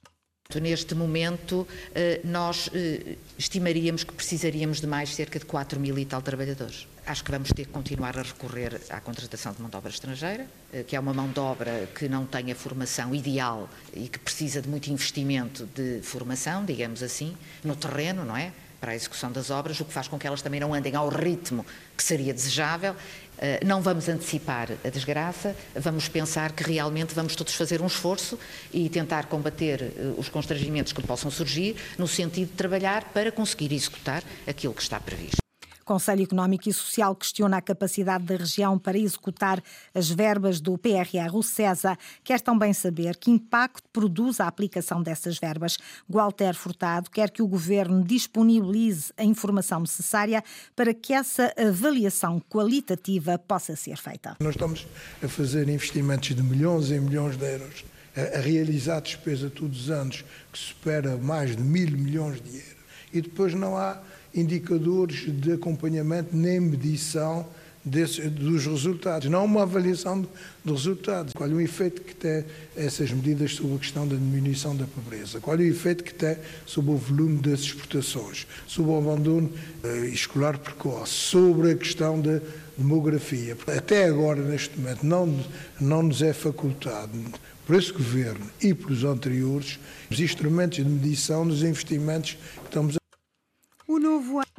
Neste 0.55 0.95
momento, 0.95 1.67
eh, 1.93 2.21
nós 2.23 2.71
eh, 2.73 3.17
estimaríamos 3.37 4.03
que 4.03 4.11
precisaríamos 4.11 4.81
de 4.81 4.87
mais 4.87 5.13
cerca 5.13 5.37
de 5.37 5.45
4 5.45 5.79
mil 5.79 5.95
e 5.99 6.05
tal 6.05 6.23
trabalhadores. 6.23 6.87
Acho 7.05 7.23
que 7.23 7.29
vamos 7.29 7.49
ter 7.49 7.65
que 7.67 7.71
continuar 7.71 8.17
a 8.17 8.23
recorrer 8.23 8.81
à 8.89 8.99
contratação 8.99 9.53
de 9.53 9.61
mão 9.61 9.69
de 9.69 9.77
obra 9.77 9.91
estrangeira, 9.91 10.47
eh, 10.73 10.81
que 10.81 10.95
é 10.95 10.99
uma 10.99 11.13
mão 11.13 11.29
de 11.29 11.39
obra 11.39 11.87
que 11.93 12.09
não 12.09 12.25
tem 12.25 12.51
a 12.51 12.55
formação 12.55 13.13
ideal 13.13 13.69
e 13.93 14.07
que 14.07 14.17
precisa 14.17 14.59
de 14.59 14.67
muito 14.67 14.89
investimento 14.89 15.67
de 15.67 16.01
formação, 16.01 16.65
digamos 16.65 17.03
assim, 17.03 17.37
no 17.63 17.75
terreno, 17.75 18.25
não 18.25 18.35
é? 18.35 18.51
Para 18.81 18.93
a 18.93 18.95
execução 18.95 19.31
das 19.31 19.51
obras, 19.51 19.79
o 19.79 19.85
que 19.85 19.93
faz 19.93 20.07
com 20.07 20.17
que 20.17 20.25
elas 20.25 20.41
também 20.41 20.59
não 20.59 20.73
andem 20.73 20.95
ao 20.95 21.09
ritmo 21.09 21.63
que 21.95 22.01
seria 22.01 22.33
desejável 22.33 22.95
não 23.65 23.81
vamos 23.81 24.09
antecipar 24.09 24.69
a 24.83 24.89
desgraça, 24.89 25.55
vamos 25.75 26.07
pensar 26.07 26.51
que 26.51 26.63
realmente 26.63 27.13
vamos 27.15 27.35
todos 27.35 27.53
fazer 27.53 27.81
um 27.81 27.87
esforço 27.87 28.37
e 28.73 28.89
tentar 28.89 29.25
combater 29.27 29.81
eh, 29.81 30.13
os 30.17 30.29
constrangimentos 30.29 30.93
que 30.93 31.01
possam 31.01 31.31
surgir, 31.31 31.75
no 31.97 32.07
sentido 32.07 32.49
de 32.49 32.55
trabalhar 32.55 33.05
para 33.13 33.31
conseguir 33.31 33.73
executar 33.73 34.23
aquilo 34.47 34.73
que 34.73 34.81
está 34.81 34.99
previsto. 34.99 35.48
Conselho 35.89 36.21
Económico 36.21 36.69
e 36.69 36.71
Social 36.71 37.15
questiona 37.15 37.57
a 37.57 37.61
capacidade 37.63 38.23
da 38.23 38.35
região 38.35 38.77
para 38.77 38.95
executar 38.95 39.59
as 39.91 40.07
verbas 40.07 40.61
do 40.61 40.77
PRR. 40.77 41.33
O 41.33 41.41
CESA 41.41 41.97
quer 42.23 42.39
também 42.41 42.73
saber 42.73 43.17
que 43.17 43.31
impacto 43.31 43.89
produz 43.91 44.39
a 44.39 44.47
aplicação 44.47 45.01
dessas 45.01 45.39
verbas. 45.39 45.79
Walter 46.07 46.53
Furtado 46.53 47.09
quer 47.09 47.31
que 47.31 47.41
o 47.41 47.47
governo 47.47 48.03
disponibilize 48.03 49.11
a 49.17 49.23
informação 49.23 49.79
necessária 49.79 50.43
para 50.75 50.93
que 50.93 51.11
essa 51.11 51.51
avaliação 51.57 52.39
qualitativa 52.39 53.39
possa 53.39 53.75
ser 53.75 53.97
feita. 53.97 54.37
Nós 54.39 54.53
estamos 54.53 54.85
a 55.23 55.27
fazer 55.27 55.67
investimentos 55.69 56.35
de 56.35 56.43
milhões 56.43 56.91
e 56.91 56.99
milhões 56.99 57.35
de 57.35 57.51
euros, 57.51 57.83
a 58.15 58.39
realizar 58.41 58.99
despesa 58.99 59.49
todos 59.49 59.85
os 59.85 59.89
anos 59.89 60.23
que 60.53 60.59
supera 60.59 61.17
mais 61.17 61.55
de 61.55 61.63
mil 61.63 61.89
milhões 61.89 62.39
de 62.39 62.57
euros. 62.57 62.79
E 63.11 63.21
depois 63.21 63.55
não 63.55 63.75
há 63.75 63.99
indicadores 64.33 65.31
de 65.31 65.53
acompanhamento 65.53 66.35
nem 66.35 66.59
medição 66.59 67.45
desse, 67.83 68.21
dos 68.29 68.65
resultados, 68.65 69.29
não 69.29 69.45
uma 69.45 69.63
avaliação 69.63 70.25
dos 70.63 70.85
resultados. 70.85 71.33
Qual 71.33 71.49
é 71.49 71.53
o 71.53 71.61
efeito 71.61 72.01
que 72.01 72.15
tem 72.15 72.45
essas 72.75 73.11
medidas 73.11 73.55
sobre 73.55 73.75
a 73.75 73.79
questão 73.79 74.07
da 74.07 74.15
diminuição 74.15 74.75
da 74.75 74.85
pobreza? 74.85 75.39
Qual 75.39 75.55
é 75.55 75.59
o 75.59 75.63
efeito 75.63 76.03
que 76.03 76.13
tem 76.13 76.37
sobre 76.65 76.91
o 76.91 76.97
volume 76.97 77.37
das 77.37 77.61
exportações, 77.61 78.45
sobre 78.67 78.91
o 78.91 78.97
abandono 78.97 79.51
uh, 79.83 80.05
escolar 80.05 80.57
precoce, 80.57 81.11
sobre 81.11 81.71
a 81.71 81.75
questão 81.75 82.19
da 82.19 82.39
demografia? 82.77 83.57
Até 83.75 84.05
agora, 84.05 84.41
neste 84.41 84.77
momento, 84.79 85.05
não, 85.05 85.39
não 85.79 86.03
nos 86.03 86.21
é 86.21 86.33
facultado 86.33 87.11
por 87.65 87.75
esse 87.75 87.91
governo 87.91 88.45
e 88.61 88.73
pelos 88.73 89.03
anteriores 89.03 89.79
os 90.09 90.19
instrumentos 90.19 90.77
de 90.77 90.85
medição 90.85 91.47
dos 91.47 91.61
investimentos 91.61 92.31
que 92.31 92.65
estamos 92.65 92.95
a 92.95 92.98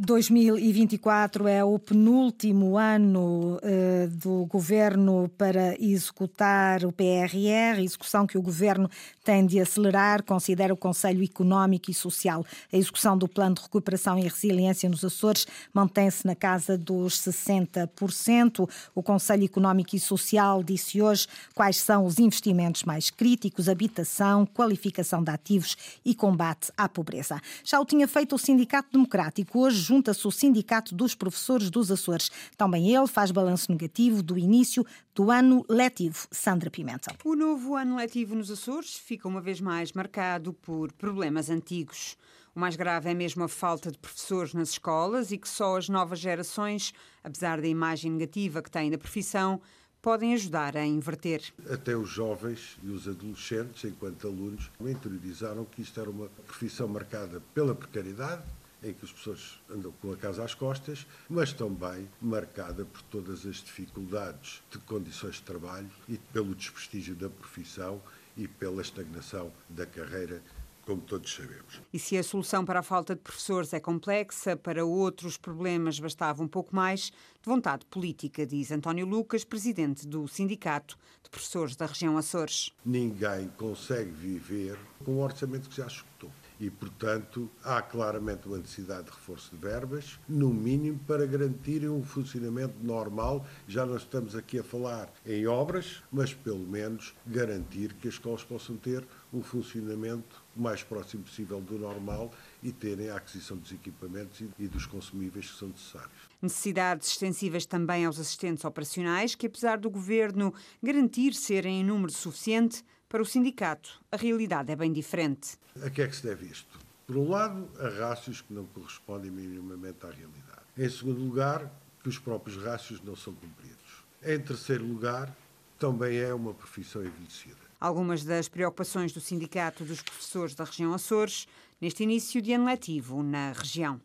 2024 0.01 1.47
é 1.47 1.63
o 1.63 1.79
penúltimo 1.79 2.79
ano 2.79 3.59
uh, 3.59 4.09
do 4.09 4.47
governo 4.47 5.31
para 5.37 5.77
executar 5.79 6.87
o 6.87 6.93
PRR, 6.93 7.83
execução 7.83 8.27
que 8.27 8.39
o 8.39 8.43
governo 8.43 8.89
tem 9.23 9.45
de 9.45 9.61
acelerar, 9.61 10.23
considera 10.23 10.73
o 10.73 10.77
Conselho 10.77 11.23
Económico 11.23 11.91
e 11.91 11.95
Social. 11.95 12.45
A 12.73 12.77
execução 12.79 13.17
do 13.17 13.29
Plano 13.29 13.57
de 13.57 13.61
Recuperação 13.61 14.19
e 14.19 14.23
Resiliência 14.23 14.89
nos 14.89 15.05
Açores 15.05 15.47
mantém-se 15.73 16.27
na 16.27 16.35
casa 16.35 16.79
dos 16.79 17.21
60%. 17.21 18.69
O 18.95 19.03
Conselho 19.03 19.45
Económico 19.45 19.95
e 19.95 20.01
Social 20.01 20.63
disse 20.63 21.03
hoje 21.03 21.27
quais 21.55 21.77
são 21.77 22.07
os 22.07 22.19
investimentos 22.19 22.85
mais 22.85 23.11
críticos: 23.11 23.69
habitação, 23.69 24.47
qualificação 24.47 25.23
de 25.23 25.31
ativos 25.31 25.77
e 26.03 26.15
combate 26.15 26.73
à 26.75 26.89
pobreza. 26.89 27.39
Já 27.63 27.79
o 27.79 27.85
tinha 27.85 28.09
feito 28.09 28.35
o 28.35 28.39
Sindicato 28.39 28.89
Democrático. 28.93 29.61
Hoje 29.61 29.90
junta-se 29.91 30.25
o 30.25 30.31
Sindicato 30.31 30.95
dos 30.95 31.17
Professores 31.17 31.69
dos 31.69 31.91
Açores. 31.91 32.31
Também 32.57 32.95
ele 32.95 33.09
faz 33.09 33.33
balanço 33.33 33.73
negativo 33.73 34.23
do 34.23 34.39
início 34.39 34.87
do 35.13 35.33
ano 35.33 35.65
letivo. 35.69 36.29
Sandra 36.31 36.71
Pimenta. 36.71 37.13
O 37.25 37.35
novo 37.35 37.75
ano 37.75 37.97
letivo 37.97 38.37
nos 38.37 38.53
Açores 38.53 38.95
fica 38.95 39.27
uma 39.27 39.41
vez 39.41 39.61
mais 39.61 39.93
marcado 39.93 40.53
por 40.53 40.93
problemas 40.93 41.51
antigos. 41.51 42.17
O 42.55 42.61
mais 42.61 42.77
grave 42.77 43.11
é 43.11 43.15
mesmo 43.15 43.43
a 43.43 43.49
falta 43.49 43.91
de 43.91 43.99
professores 43.99 44.55
nas 44.55 44.71
escolas 44.71 45.33
e 45.33 45.39
que 45.39 45.49
só 45.49 45.77
as 45.77 45.89
novas 45.89 46.21
gerações, 46.21 46.95
apesar 47.25 47.61
da 47.61 47.67
imagem 47.67 48.13
negativa 48.13 48.63
que 48.63 48.71
têm 48.71 48.93
da 48.93 48.99
profissão, 48.99 49.61
podem 50.01 50.35
ajudar 50.35 50.77
a 50.77 50.87
inverter. 50.87 51.43
Até 51.69 51.97
os 51.97 52.09
jovens 52.09 52.79
e 52.83 52.91
os 52.91 53.09
adolescentes, 53.09 53.85
enquanto 53.85 54.29
alunos, 54.29 54.71
interiorizaram 54.81 55.65
que 55.65 55.83
isto 55.83 56.01
era 56.01 56.09
uma 56.09 56.29
profissão 56.47 56.87
marcada 56.87 57.43
pela 57.53 57.75
precariedade, 57.75 58.43
em 58.83 58.93
que 58.93 59.05
as 59.05 59.13
pessoas 59.13 59.61
andam 59.69 59.93
com 60.01 60.13
a 60.13 60.17
casa 60.17 60.45
às 60.45 60.55
costas, 60.55 61.07
mas 61.29 61.53
também 61.53 62.09
marcada 62.21 62.85
por 62.85 63.03
todas 63.03 63.47
as 63.47 63.57
dificuldades 63.57 64.63
de 64.71 64.79
condições 64.79 65.37
de 65.37 65.43
trabalho 65.43 65.91
e 66.09 66.17
pelo 66.17 66.55
desprestígio 66.55 67.15
da 67.15 67.29
profissão 67.29 68.01
e 68.37 68.49
pela 68.49 68.83
estagnação 68.83 69.53
da 69.69 69.87
carreira 69.87 70.43
como 70.91 71.03
todos 71.03 71.33
sabemos. 71.33 71.81
E 71.93 71.99
se 71.99 72.17
a 72.17 72.23
solução 72.23 72.65
para 72.65 72.81
a 72.81 72.83
falta 72.83 73.15
de 73.15 73.21
professores 73.21 73.73
é 73.73 73.79
complexa, 73.79 74.57
para 74.57 74.85
outros 74.85 75.37
problemas 75.37 76.01
bastava 76.01 76.43
um 76.43 76.49
pouco 76.49 76.75
mais 76.75 77.11
de 77.11 77.45
vontade 77.45 77.87
política, 77.87 78.45
diz 78.45 78.73
António 78.73 79.07
Lucas, 79.07 79.45
presidente 79.45 80.07
do 80.07 80.27
Sindicato 80.27 80.99
de 81.23 81.31
Professores 81.31 81.77
da 81.77 81.87
região 81.87 82.19
Açores. 82.19 82.73
Ninguém 82.85 83.49
consegue 83.57 84.11
viver 84.11 84.77
com 85.05 85.13
o 85.13 85.21
orçamento 85.21 85.69
que 85.69 85.77
já 85.77 85.87
escutou 85.87 86.31
e, 86.61 86.69
portanto, 86.69 87.51
há 87.65 87.81
claramente 87.81 88.47
uma 88.47 88.59
necessidade 88.59 89.05
de 89.05 89.11
reforço 89.11 89.51
de 89.51 89.57
verbas, 89.57 90.21
no 90.29 90.53
mínimo 90.53 91.01
para 91.07 91.25
garantir 91.25 91.89
um 91.89 92.05
funcionamento 92.05 92.75
normal. 92.83 93.47
Já 93.67 93.87
não 93.87 93.97
estamos 93.97 94.37
aqui 94.37 94.59
a 94.59 94.63
falar 94.63 95.11
em 95.25 95.47
obras, 95.47 96.03
mas 96.13 96.35
pelo 96.35 96.67
menos 96.67 97.15
garantir 97.27 97.95
que 97.95 98.09
as 98.09 98.15
escolas 98.15 98.45
possam 98.45 98.77
ter 98.77 99.07
um 99.33 99.43
funcionamento 99.43 100.43
o 100.57 100.61
mais 100.61 100.83
próximo 100.83 101.23
possível 101.23 101.61
do 101.61 101.79
normal 101.79 102.31
e 102.63 102.73
terem 102.73 103.09
a 103.09 103.17
aquisição 103.17 103.57
dos 103.57 103.73
equipamentos 103.73 104.43
e 104.59 104.67
dos 104.67 104.85
consumíveis 104.85 105.51
que 105.51 105.57
são 105.57 105.69
necessários. 105.69 106.11
Necessidades 106.43 107.09
extensivas 107.09 107.65
também 107.65 108.05
aos 108.05 108.19
assistentes 108.19 108.65
operacionais, 108.65 109.35
que 109.35 109.47
apesar 109.47 109.79
do 109.79 109.89
governo 109.89 110.53
garantir 110.83 111.35
serem 111.35 111.81
em 111.81 111.85
número 111.85 112.13
suficiente, 112.13 112.85
para 113.11 113.21
o 113.21 113.27
sindicato, 113.27 114.01
a 114.13 114.17
realidade 114.17 114.71
é 114.71 114.77
bem 114.77 114.93
diferente. 114.93 115.59
A 115.85 115.91
que 115.91 116.01
é 116.01 116.07
que 116.07 116.15
se 116.15 116.23
deve 116.23 116.47
isto? 116.47 116.79
Por 117.09 117.17
um 117.17 117.29
lado, 117.29 117.69
a 117.81 117.89
rácios 117.89 118.41
que 118.41 118.55
não 118.55 118.65
correspondem 118.67 119.33
minimamente 119.33 120.07
à 120.07 120.11
realidade. 120.11 120.63
Em 120.79 120.89
segundo 120.89 121.21
lugar, 121.21 121.69
que 122.05 122.09
os 122.09 122.21
próprios 122.21 122.63
rácios 122.63 123.03
não 123.03 123.17
são 123.17 123.35
cumpridos. 123.35 124.05
Em 124.25 124.39
terceiro 124.39 124.87
lugar, 124.87 125.37
também 125.77 126.19
é 126.19 126.33
uma 126.33 126.55
profissão 126.55 127.05
envelhecida. 127.05 127.57
Algumas 127.81 128.23
das 128.23 128.49
preocupações 128.49 129.13
do 129.13 129.21
Sindicato 129.21 129.85
dos 129.85 130.01
Professores 130.01 130.55
da 130.55 130.63
Região 130.63 130.95
Açores 130.95 131.49
neste 131.81 132.05
início 132.05 132.41
de 132.41 132.53
ano 132.53 132.67
letivo 132.67 133.25
na 133.25 133.51
região. 133.51 134.01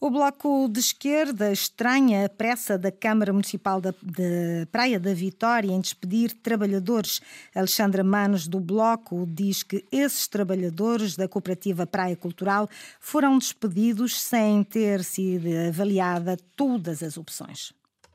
O 0.00 0.10
Bloco 0.10 0.68
de 0.68 0.78
Esquerda 0.78 1.50
estranha 1.50 2.24
a 2.24 2.28
pressa 2.28 2.78
da 2.78 2.92
Câmara 2.92 3.32
Municipal 3.32 3.80
de 3.80 4.64
Praia 4.70 5.00
da 5.00 5.12
Vitória 5.12 5.72
em 5.72 5.80
despedir 5.80 6.32
trabalhadores. 6.34 7.20
Alexandra 7.52 8.04
Manos, 8.04 8.46
do 8.46 8.60
Bloco, 8.60 9.26
diz 9.26 9.64
que 9.64 9.84
esses 9.90 10.28
trabalhadores 10.28 11.16
da 11.16 11.26
Cooperativa 11.26 11.84
Praia 11.84 12.14
Cultural 12.14 12.68
foram 13.00 13.38
despedidos 13.38 14.20
sem 14.20 14.62
ter 14.62 15.02
sido 15.02 15.48
avaliada 15.66 16.36
todas 16.54 17.02
as 17.02 17.16
opções. 17.16 17.72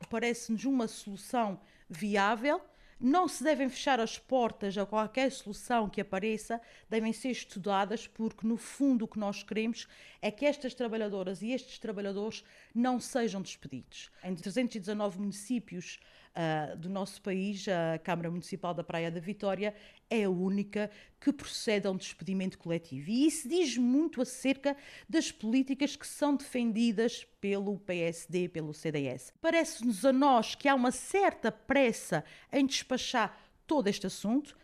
Parece-nos 0.08 0.64
uma 0.64 0.88
solução 0.88 1.60
viável 1.86 2.62
não 3.04 3.28
se 3.28 3.44
devem 3.44 3.68
fechar 3.68 4.00
as 4.00 4.18
portas 4.18 4.78
a 4.78 4.86
qualquer 4.86 5.30
solução 5.30 5.90
que 5.90 6.00
apareça, 6.00 6.58
devem 6.88 7.12
ser 7.12 7.28
estudadas, 7.32 8.06
porque 8.06 8.46
no 8.46 8.56
fundo 8.56 9.04
o 9.04 9.08
que 9.08 9.18
nós 9.18 9.42
queremos 9.42 9.86
é 10.22 10.30
que 10.30 10.46
estas 10.46 10.72
trabalhadoras 10.72 11.42
e 11.42 11.50
estes 11.50 11.78
trabalhadores 11.78 12.42
não 12.74 12.98
sejam 12.98 13.42
despedidos. 13.42 14.10
Em 14.22 14.34
319 14.34 15.18
municípios 15.18 16.00
uh, 16.34 16.76
do 16.76 16.88
nosso 16.88 17.20
país, 17.22 17.66
a 17.68 17.98
Câmara 17.98 18.30
Municipal 18.30 18.74
da 18.74 18.84
Praia 18.84 19.10
da 19.10 19.20
Vitória 19.20 19.74
é 20.10 20.24
a 20.24 20.30
única 20.30 20.90
que 21.20 21.32
procede 21.32 21.86
a 21.86 21.90
um 21.90 21.96
despedimento 21.96 22.58
coletivo. 22.58 23.10
E 23.10 23.26
isso 23.26 23.48
diz 23.48 23.76
muito 23.76 24.20
acerca 24.20 24.76
das 25.08 25.32
políticas 25.32 25.96
que 25.96 26.06
são 26.06 26.36
defendidas 26.36 27.24
pelo 27.40 27.78
PSD, 27.78 28.48
pelo 28.48 28.74
CDS. 28.74 29.32
Parece-nos 29.40 30.04
a 30.04 30.12
nós 30.12 30.54
que 30.54 30.68
há 30.68 30.74
uma 30.74 30.90
certa 30.90 31.50
pressa 31.50 32.24
em 32.52 32.66
despachar 32.66 33.38
todo 33.66 33.88
este 33.88 34.06
assunto. 34.06 34.56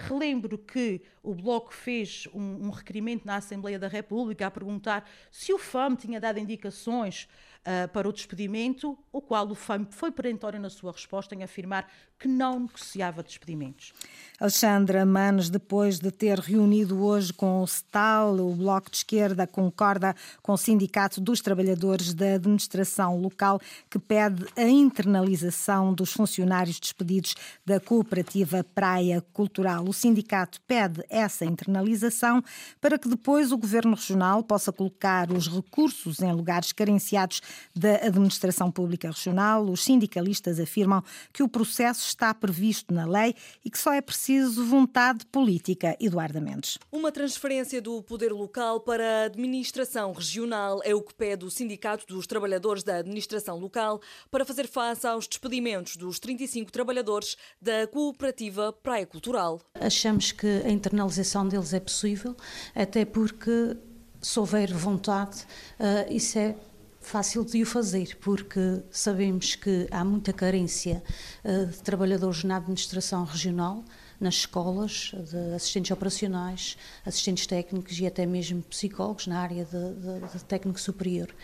Relembro 0.00 0.56
que 0.56 1.02
o 1.22 1.34
Bloco 1.34 1.74
fez 1.74 2.26
um, 2.32 2.68
um, 2.68 2.70
requerimento 2.70 3.26
na 3.26 3.36
Assembleia 3.36 3.78
da 3.78 3.86
República 3.86 4.46
a 4.46 4.50
perguntar 4.50 5.06
se 5.30 5.52
o 5.52 5.58
FAM 5.58 5.94
tinha 5.94 6.18
dado 6.18 6.38
indicações 6.38 7.28
uh, 7.68 7.88
para 7.88 8.08
o 8.08 8.12
despedimento, 8.12 8.98
o 9.12 9.20
qual 9.20 9.46
o 9.48 9.54
FAM 9.54 9.86
foi 9.90 10.10
perentório 10.10 10.58
na 10.58 10.70
sua 10.70 10.92
resposta 10.92 11.34
em 11.34 11.42
afirmar 11.42 11.86
que 12.18 12.26
não 12.26 12.60
negociava 12.60 13.22
despedimentos. 13.22 13.92
Alexandra 14.40 15.04
Manos, 15.04 15.50
depois 15.50 15.98
de 15.98 16.10
ter 16.10 16.38
reunido 16.38 17.04
hoje 17.04 17.32
com 17.32 17.62
o 17.62 17.66
STAL, 17.66 18.36
o 18.36 18.54
Bloco 18.54 18.90
de 18.90 18.98
Esquerda 18.98 19.46
concorda 19.46 20.14
com 20.42 20.52
o 20.52 20.56
Sindicato 20.56 21.20
dos 21.20 21.40
Trabalhadores 21.40 22.14
da 22.14 22.34
Administração 22.34 23.20
Local, 23.20 23.60
que 23.90 23.98
pede 23.98 24.46
a 24.56 24.62
internalização 24.62 25.92
dos 25.92 26.12
funcionários 26.12 26.78
despedidos 26.78 27.34
da 27.64 27.80
cooperativa 27.80 28.64
Praia 28.74 29.24
Cultural. 29.32 29.84
O 29.88 29.92
sindicato 29.92 30.60
pede 30.66 31.04
essa 31.08 31.44
internalização 31.44 32.42
para 32.80 32.98
que 32.98 33.08
depois 33.08 33.52
o 33.52 33.58
Governo 33.58 33.94
Regional 33.94 34.42
possa 34.42 34.72
colocar 34.72 35.30
os 35.30 35.48
recursos 35.48 36.20
em 36.20 36.32
lugares 36.32 36.72
carenciados 36.72 37.40
da 37.74 37.96
Administração 38.06 38.70
Pública 38.70 39.08
Regional. 39.08 39.64
Os 39.64 39.84
sindicalistas 39.84 40.58
afirmam 40.60 41.02
que 41.32 41.42
o 41.42 41.48
processo 41.48 42.07
está 42.08 42.32
previsto 42.34 42.92
na 42.92 43.06
lei 43.06 43.34
e 43.64 43.70
que 43.70 43.78
só 43.78 43.92
é 43.92 44.00
preciso 44.00 44.64
vontade 44.64 45.24
política. 45.26 45.96
Eduardo 46.00 46.40
Mendes. 46.40 46.78
Uma 46.90 47.12
transferência 47.12 47.80
do 47.80 48.02
poder 48.02 48.32
local 48.32 48.80
para 48.80 49.22
a 49.22 49.24
administração 49.24 50.12
regional 50.12 50.80
é 50.84 50.94
o 50.94 51.02
que 51.02 51.14
pede 51.14 51.44
o 51.44 51.50
Sindicato 51.50 52.06
dos 52.06 52.26
Trabalhadores 52.26 52.82
da 52.82 52.96
Administração 52.96 53.58
Local 53.58 54.00
para 54.30 54.44
fazer 54.44 54.66
face 54.66 55.06
aos 55.06 55.26
despedimentos 55.26 55.96
dos 55.96 56.18
35 56.18 56.70
trabalhadores 56.70 57.36
da 57.60 57.86
cooperativa 57.86 58.72
Praia 58.72 59.06
Cultural. 59.06 59.60
Achamos 59.74 60.32
que 60.32 60.46
a 60.46 60.70
internalização 60.70 61.46
deles 61.46 61.72
é 61.72 61.80
possível, 61.80 62.36
até 62.74 63.04
porque 63.04 63.76
se 64.20 64.38
houver 64.38 64.72
vontade, 64.72 65.44
uh, 65.78 66.12
isso 66.12 66.38
é 66.38 66.56
fácil 67.08 67.42
de 67.42 67.62
o 67.62 67.66
fazer, 67.66 68.18
porque 68.20 68.82
sabemos 68.90 69.54
que 69.54 69.88
há 69.90 70.04
muita 70.04 70.30
carência 70.30 71.02
uh, 71.42 71.64
de 71.64 71.78
trabalhadores 71.78 72.44
na 72.44 72.56
administração 72.56 73.24
regional, 73.24 73.82
nas 74.20 74.34
escolas, 74.34 75.12
de 75.30 75.54
assistentes 75.54 75.90
operacionais, 75.90 76.76
assistentes 77.06 77.46
técnicos 77.46 77.98
e 77.98 78.06
até 78.06 78.26
mesmo 78.26 78.62
psicólogos 78.64 79.26
na 79.26 79.40
área 79.40 79.64
de, 79.64 79.94
de, 79.94 80.38
de 80.38 80.44
técnico 80.44 80.78
superior. 80.78 81.34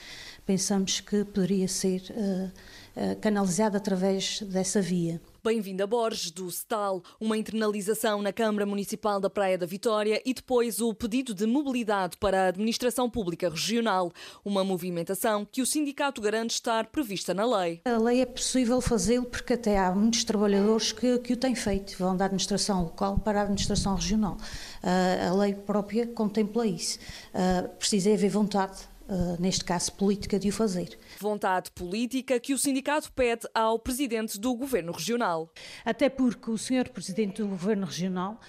Pensamos 0.45 1.01
que 1.01 1.25
poderia 1.25 1.67
ser 1.67 2.03
uh, 2.11 2.53
uh, 3.01 3.17
canalizado 3.23 3.79
através 3.79 4.43
dessa 4.43 4.83
via. 4.83 5.19
Bem-vinda 5.45 5.87
Borges, 5.87 6.31
do 6.31 6.51
STAL, 6.51 7.03
uma 7.21 7.37
internalização 7.37 8.23
na 8.23 8.33
Câmara 8.33 8.65
Municipal 8.65 9.21
da 9.21 9.29
Praia 9.29 9.59
da 9.59 9.67
Vitória 9.67 10.19
e 10.25 10.33
depois 10.33 10.81
o 10.81 10.95
pedido 10.95 11.35
de 11.35 11.45
mobilidade 11.45 12.17
para 12.17 12.45
a 12.45 12.49
Administração 12.49 13.11
Pública 13.11 13.51
Regional, 13.51 14.11
uma 14.43 14.65
movimentação 14.65 15.45
que 15.45 15.61
o 15.61 15.67
sindicato 15.67 16.23
garante 16.23 16.55
estar 16.55 16.87
prevista 16.87 17.35
na 17.35 17.45
lei. 17.45 17.83
A 17.85 17.99
lei 17.99 18.23
é 18.23 18.27
possível 18.27 18.81
fazê-lo 18.81 19.27
porque 19.27 19.53
até 19.53 19.79
há 19.79 19.95
muitos 19.95 20.25
trabalhadores 20.25 20.93
que, 20.93 21.19
que 21.19 21.35
o 21.35 21.37
têm 21.37 21.55
feito, 21.55 21.95
vão 21.99 22.17
da 22.17 22.25
administração 22.25 22.83
local 22.83 23.19
para 23.19 23.41
a 23.41 23.43
administração 23.43 23.97
regional. 23.97 24.39
Uh, 24.83 25.31
a 25.31 25.35
lei 25.35 25.53
própria 25.53 26.07
contempla 26.07 26.67
isso. 26.67 26.99
Uh, 27.35 27.69
precisa 27.77 28.11
haver 28.11 28.31
vontade 28.31 28.94
Uh, 29.07 29.39
neste 29.39 29.63
caso 29.67 29.93
política, 29.93 30.39
de 30.39 30.49
o 30.49 30.53
fazer. 30.53 30.99
Vontade 31.21 31.71
política 31.73 32.41
que 32.41 32.55
o 32.55 32.59
sindicato 32.59 33.13
pede 33.13 33.47
ao 33.53 33.79
presidente 33.79 34.41
do 34.41 34.55
governo 34.55 34.93
regional. 34.93 35.53
Até 35.85 36.09
porque 36.09 36.51
o 36.51 36.57
senhor 36.57 36.89
presidente 36.89 37.43
do 37.43 37.49
governo 37.49 37.85
regional, 37.85 38.41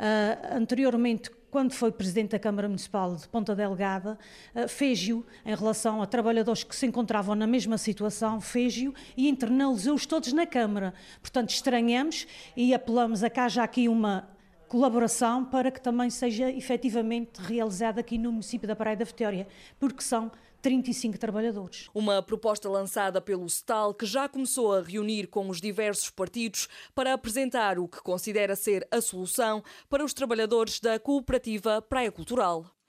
uh, 0.00 0.56
anteriormente, 0.56 1.30
quando 1.48 1.72
foi 1.74 1.92
presidente 1.92 2.30
da 2.32 2.40
Câmara 2.40 2.66
Municipal 2.66 3.14
de 3.14 3.28
Ponta 3.28 3.54
Delgada, 3.54 4.18
uh, 4.52 4.66
fez-o 4.66 5.24
em 5.46 5.54
relação 5.54 6.02
a 6.02 6.06
trabalhadores 6.06 6.64
que 6.64 6.74
se 6.74 6.86
encontravam 6.86 7.36
na 7.36 7.46
mesma 7.46 7.78
situação, 7.78 8.40
fez-o 8.40 8.92
e 9.16 9.28
internalizou-os 9.28 10.06
todos 10.06 10.32
na 10.32 10.44
Câmara. 10.44 10.92
Portanto, 11.22 11.50
estranhamos 11.50 12.26
e 12.56 12.74
apelamos 12.74 13.22
a 13.22 13.30
cá 13.30 13.48
já 13.48 13.62
aqui 13.62 13.88
uma 13.88 14.28
colaboração 14.70 15.44
para 15.44 15.68
que 15.68 15.80
também 15.80 16.08
seja 16.08 16.48
efetivamente 16.48 17.40
realizada 17.40 18.00
aqui 18.00 18.16
no 18.16 18.30
município 18.30 18.68
da 18.68 18.76
Praia 18.76 18.96
da 18.96 19.04
Vitória, 19.04 19.48
porque 19.80 20.00
são 20.00 20.30
35 20.62 21.18
trabalhadores. 21.18 21.88
Uma 21.92 22.22
proposta 22.22 22.68
lançada 22.68 23.20
pelo 23.20 23.48
STAL 23.48 23.92
que 23.92 24.06
já 24.06 24.28
começou 24.28 24.72
a 24.72 24.80
reunir 24.80 25.26
com 25.26 25.48
os 25.48 25.60
diversos 25.60 26.08
partidos 26.08 26.68
para 26.94 27.12
apresentar 27.12 27.80
o 27.80 27.88
que 27.88 28.00
considera 28.00 28.54
ser 28.54 28.86
a 28.92 29.00
solução 29.00 29.60
para 29.88 30.04
os 30.04 30.14
trabalhadores 30.14 30.78
da 30.78 31.00
cooperativa 31.00 31.82
Praia 31.82 32.12
Cultural. 32.12 32.79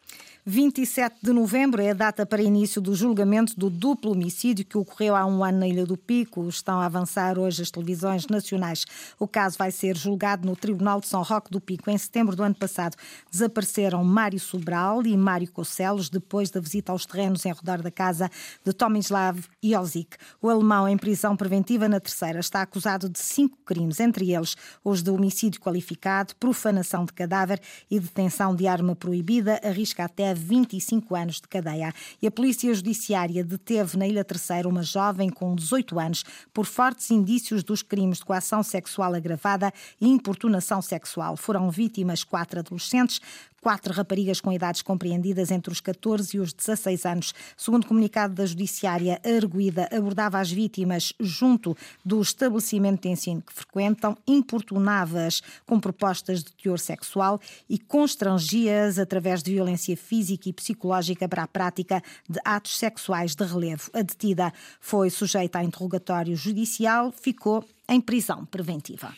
27 0.43 1.17
de 1.21 1.31
novembro 1.31 1.83
é 1.83 1.91
a 1.91 1.93
data 1.93 2.25
para 2.25 2.41
início 2.41 2.81
do 2.81 2.95
julgamento 2.95 3.53
do 3.59 3.69
duplo 3.69 4.11
homicídio 4.11 4.65
que 4.65 4.75
ocorreu 4.75 5.15
há 5.15 5.23
um 5.23 5.43
ano 5.43 5.59
na 5.59 5.67
Ilha 5.67 5.85
do 5.85 5.95
Pico. 5.95 6.49
Estão 6.49 6.79
a 6.79 6.85
avançar 6.85 7.37
hoje 7.37 7.61
as 7.61 7.69
televisões 7.69 8.25
nacionais. 8.25 8.83
O 9.19 9.27
caso 9.27 9.55
vai 9.55 9.69
ser 9.69 9.95
julgado 9.95 10.47
no 10.47 10.55
Tribunal 10.55 10.99
de 10.99 11.05
São 11.05 11.21
Roque 11.21 11.51
do 11.51 11.61
Pico. 11.61 11.91
Em 11.91 11.97
setembro 11.97 12.35
do 12.35 12.41
ano 12.41 12.55
passado 12.55 12.97
desapareceram 13.29 14.03
Mário 14.03 14.39
Sobral 14.39 15.05
e 15.05 15.15
Mário 15.15 15.51
Cocelos 15.51 16.09
depois 16.09 16.49
da 16.49 16.59
visita 16.59 16.91
aos 16.91 17.05
terrenos 17.05 17.45
em 17.45 17.53
redor 17.53 17.83
da 17.83 17.91
casa 17.91 18.27
de 18.65 18.73
Tomislav 18.73 19.37
Jozic. 19.63 20.17
O 20.41 20.49
alemão 20.49 20.87
em 20.87 20.97
prisão 20.97 21.37
preventiva 21.37 21.87
na 21.87 21.99
terceira 21.99 22.39
está 22.39 22.63
acusado 22.63 23.07
de 23.07 23.19
cinco 23.19 23.59
crimes, 23.63 23.99
entre 23.99 24.33
eles 24.33 24.57
os 24.83 25.03
de 25.03 25.11
homicídio 25.11 25.61
qualificado, 25.61 26.35
profanação 26.37 27.05
de 27.05 27.13
cadáver 27.13 27.61
e 27.91 27.99
detenção 27.99 28.55
de 28.55 28.65
arma 28.65 28.95
proibida, 28.95 29.61
arrisca 29.63 30.00
até 30.01 30.33
25 30.33 31.15
anos 31.15 31.35
de 31.35 31.47
cadeia. 31.47 31.93
E 32.21 32.27
a 32.27 32.31
Polícia 32.31 32.73
Judiciária 32.73 33.43
deteve 33.43 33.97
na 33.97 34.07
Ilha 34.07 34.23
Terceira 34.23 34.67
uma 34.67 34.83
jovem 34.83 35.29
com 35.29 35.55
18 35.55 35.99
anos 35.99 36.23
por 36.53 36.65
fortes 36.65 37.11
indícios 37.11 37.63
dos 37.63 37.81
crimes 37.81 38.17
de 38.17 38.25
coação 38.25 38.63
sexual 38.63 39.13
agravada 39.13 39.73
e 39.99 40.07
importunação 40.07 40.81
sexual. 40.81 41.37
Foram 41.37 41.69
vítimas 41.69 42.23
quatro 42.23 42.59
adolescentes, 42.59 43.19
quatro 43.61 43.93
raparigas 43.93 44.41
com 44.41 44.51
idades 44.51 44.81
compreendidas 44.81 45.51
entre 45.51 45.71
os 45.71 45.79
14 45.79 46.35
e 46.35 46.39
os 46.39 46.51
16 46.51 47.05
anos. 47.05 47.33
Segundo 47.55 47.85
comunicado 47.85 48.33
da 48.33 48.45
Judiciária, 48.45 49.21
a 49.23 49.29
arguída 49.29 49.87
abordava 49.91 50.39
as 50.39 50.51
vítimas 50.51 51.13
junto 51.19 51.77
do 52.03 52.19
estabelecimento 52.21 53.03
de 53.03 53.09
ensino 53.09 53.41
que 53.41 53.53
frequentam, 53.53 54.17
importunava-as 54.27 55.41
com 55.65 55.79
propostas 55.79 56.43
de 56.43 56.51
teor 56.53 56.79
sexual 56.79 57.39
e 57.69 57.77
constrangia-as 57.77 58.97
através 58.97 59.43
de 59.43 59.53
violência 59.53 59.95
física 59.95 60.49
e 60.49 60.53
psicológica 60.53 61.29
para 61.29 61.43
a 61.43 61.47
prática 61.47 62.01
de 62.27 62.39
atos 62.43 62.77
sexuais 62.77 63.35
de 63.35 63.43
relevo. 63.45 63.89
A 63.93 64.01
detida 64.01 64.51
foi 64.79 65.09
sujeita 65.09 65.59
a 65.59 65.63
interrogatório 65.63 66.35
judicial, 66.35 67.11
ficou 67.11 67.63
em 67.87 68.01
prisão 68.01 68.45
preventiva. 68.45 69.13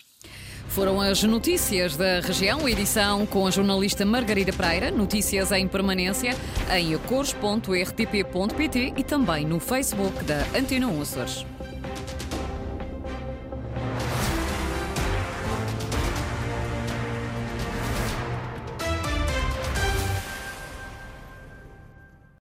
Foram 0.73 0.99
as 0.99 1.21
notícias 1.21 1.95
da 1.95 2.19
região, 2.19 2.67
edição 2.67 3.27
com 3.27 3.45
a 3.45 3.51
jornalista 3.51 4.03
Margarida 4.03 4.51
Pereira, 4.51 4.89
notícias 4.89 5.51
em 5.51 5.67
permanência 5.67 6.35
em 6.75 6.95
acores.rtp.pt 6.95 8.93
e 8.97 9.03
também 9.03 9.45
no 9.45 9.59
Facebook 9.59 10.23
da 10.23 10.39
Antena 10.57 10.87
1 10.87 11.01
Açores. 11.01 11.45